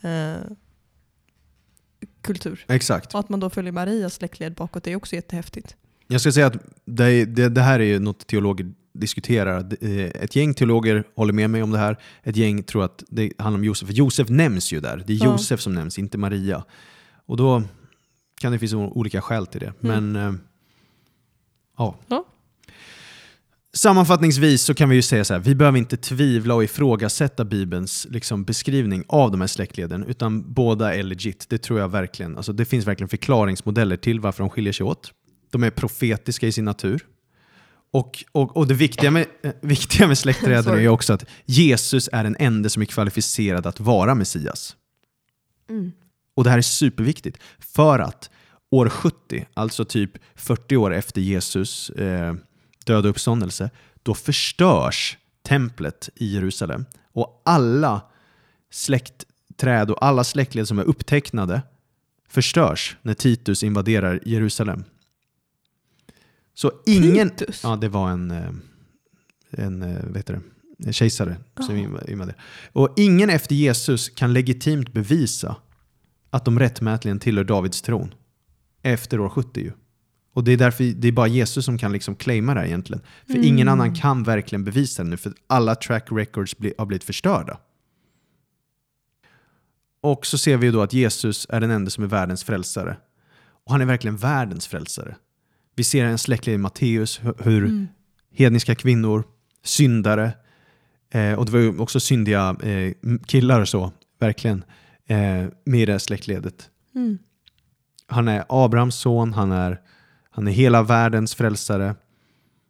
[0.00, 0.34] eh,
[2.22, 2.64] kultur.
[2.68, 3.14] Exakt.
[3.14, 5.76] Och att man då följer Marias släktled bakåt är också jättehäftigt.
[6.06, 9.62] Jag ska säga att det, det, det här är ju något teologer diskuterar.
[9.62, 9.82] Det-
[10.16, 11.96] eh, Ett gäng teologer håller med mig om det här.
[12.22, 13.86] Ett gäng tror att det handlar om Josef.
[13.88, 15.04] För Josef nämns ju där.
[15.06, 15.24] Det är Ja.
[15.32, 16.64] Josef som nämns, inte Maria.
[17.26, 17.62] Och då
[18.40, 19.72] kan det finnas olika skäl till det.
[19.80, 20.22] Men eh,
[21.78, 21.88] ja.
[21.88, 22.00] Mm.
[22.06, 22.24] Ja.
[23.76, 28.06] Sammanfattningsvis så kan vi ju säga så här, vi behöver inte tvivla och ifrågasätta Bibelns
[28.10, 31.46] liksom, beskrivning av de här släktleden, utan båda är legit.
[31.48, 32.36] Det tror jag verkligen.
[32.36, 35.12] Alltså, det finns verkligen förklaringsmodeller till varför de skiljer sig åt.
[35.50, 37.06] De är profetiska i sin natur.
[37.92, 42.24] Och, och, och det viktiga med, eh, viktiga med släktträden är också att Jesus är
[42.24, 44.76] den enda som är kvalificerad att vara Messias.
[45.70, 45.92] Mm.
[46.36, 47.38] Och det här är superviktigt.
[47.58, 48.30] För att
[48.70, 52.34] år 70, alltså typ 40 år efter Jesus eh,
[52.84, 53.70] död och uppståndelse,
[54.02, 56.84] då förstörs templet i Jerusalem.
[57.12, 58.00] Och alla
[58.70, 61.62] släktträd och alla släktled som är upptecknade
[62.28, 64.84] förstörs när Titus invaderar Jerusalem.
[66.54, 67.30] Så ingen...
[67.30, 67.60] Titus?
[67.62, 68.50] Ja, det var en, eh,
[69.50, 70.40] en eh, heter det?
[70.86, 72.34] En kejsare som invaderade.
[72.72, 75.56] Och ingen efter Jesus kan legitimt bevisa
[76.30, 78.14] att de rättmätligen tillhör Davids tron
[78.82, 79.72] efter år 70 ju.
[80.34, 83.02] Och det är därför det är bara Jesus som kan liksom claima det här egentligen.
[83.26, 83.46] För Mm.
[83.46, 87.58] ingen annan kan verkligen bevisa det nu för alla track records bli, har blivit förstörda.
[90.00, 92.96] Och så ser vi ju då att Jesus är den enda som är världens frälsare.
[93.64, 95.16] Och han är verkligen världens frälsare.
[95.76, 97.88] Vi ser en släktled i Matteus hu- hur Mm.
[98.34, 99.24] hedniska kvinnor,
[99.64, 100.32] syndare,
[101.10, 102.92] eh, och det var ju också syndiga eh,
[103.26, 104.64] killar och så, verkligen,
[105.06, 106.70] eh, med i det här släktledet.
[106.94, 107.18] Mm.
[108.06, 109.80] Han är Abrahams son, han är,
[110.34, 111.94] han är hela världens frälsare.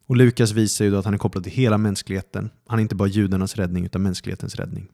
[0.06, 2.50] Och Lukas visar ju då att han är kopplad till hela mänskligheten.
[2.66, 4.88] Han är inte bara judarnas räddning utan mänsklighetens räddning.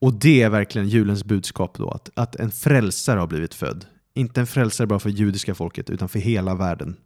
[0.00, 3.86] Och det är verkligen julens budskap då, att, att en frälsare har blivit född.
[4.14, 6.96] Inte en frälsare bara för judiska folket, utan för hela världen.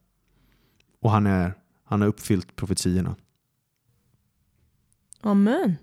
[1.01, 1.55] Och han, är,
[1.85, 3.17] han har uppfyllt profetierna.
[5.21, 5.77] Amen.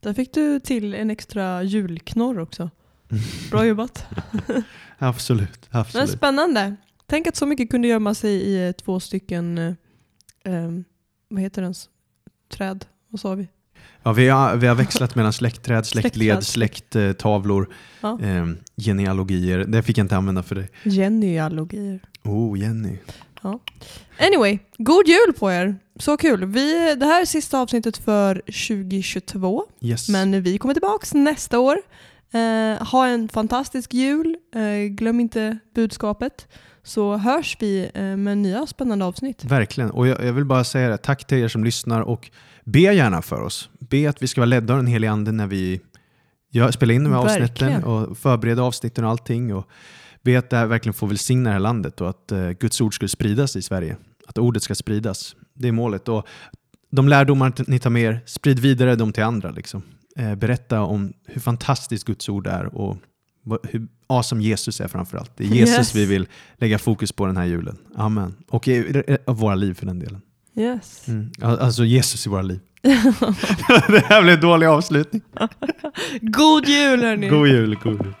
[0.00, 2.70] Där fick du till en extra julknorr också.
[3.50, 4.06] Bra jobbat.
[4.98, 5.68] Absolut.
[5.70, 6.10] Men absolut.
[6.10, 6.76] spännande.
[7.06, 9.74] Tänk att så mycket kunde gömma sig i eh, två stycken, eh,
[10.44, 10.84] ehm,
[11.28, 11.88] vad heter det ens?
[12.52, 13.48] Träd, vad sa vi?
[14.02, 17.68] Ja, vi, har, vi har växlat mellan släktträd, släktled, släkttavlor,
[18.00, 18.20] Ja.
[18.22, 18.46] eh,
[18.76, 19.58] genealogier.
[19.58, 20.68] Det fick jag inte använda för dig.
[20.84, 22.00] Genealogier.
[22.24, 22.98] Oh, Jenny.
[24.18, 25.76] Anyway, god jul på er!
[26.00, 26.44] Så kul!
[26.44, 30.08] Vi, det här är sista avsnittet för 2022, Yes.
[30.08, 31.78] men vi kommer tillbaks nästa år.
[32.34, 36.48] Eh, ha en fantastisk jul, eh, glöm inte budskapet,
[36.82, 39.44] så hörs vi eh, med nya spännande avsnitt.
[39.44, 39.90] Verkligen.
[39.90, 42.30] Och jag, jag vill bara säga det, tack till er som lyssnar och
[42.64, 43.70] be gärna för oss.
[43.78, 45.80] Be att vi ska vara ledda av den helige Ande när vi
[46.50, 47.84] gör, spelar in de här avsnitten Verkligen.
[47.84, 49.54] och förbereder avsnitten och allting.
[49.54, 49.68] Och
[50.22, 52.94] be att det här verkligen får välsigna det här landet och att eh, Guds ord
[52.94, 53.96] skulle spridas i Sverige.
[54.26, 55.36] Att ordet ska spridas.
[55.54, 56.08] Det är målet.
[56.08, 56.26] Och
[56.90, 59.50] de lärdomar ni tar med er, sprid vidare dem till andra.
[59.50, 59.82] Liksom.
[60.18, 62.96] Eh, berätta om hur fantastiskt Guds ord är och
[63.62, 65.36] hur awesome Jesus är framför allt.
[65.36, 65.94] Det är Jesus Yes.
[65.94, 67.78] vi vill lägga fokus på den här julen.
[67.96, 68.34] Amen.
[68.48, 70.20] Och i, av våra liv för den delen.
[70.56, 71.08] Yes.
[71.08, 71.30] Mm.
[71.42, 72.60] Al- Alltså Jesus i våra liv.
[72.82, 75.22] det här blev en dålig avslutning.
[76.20, 77.28] God jul hörni!
[77.28, 78.14] God jul, god jul.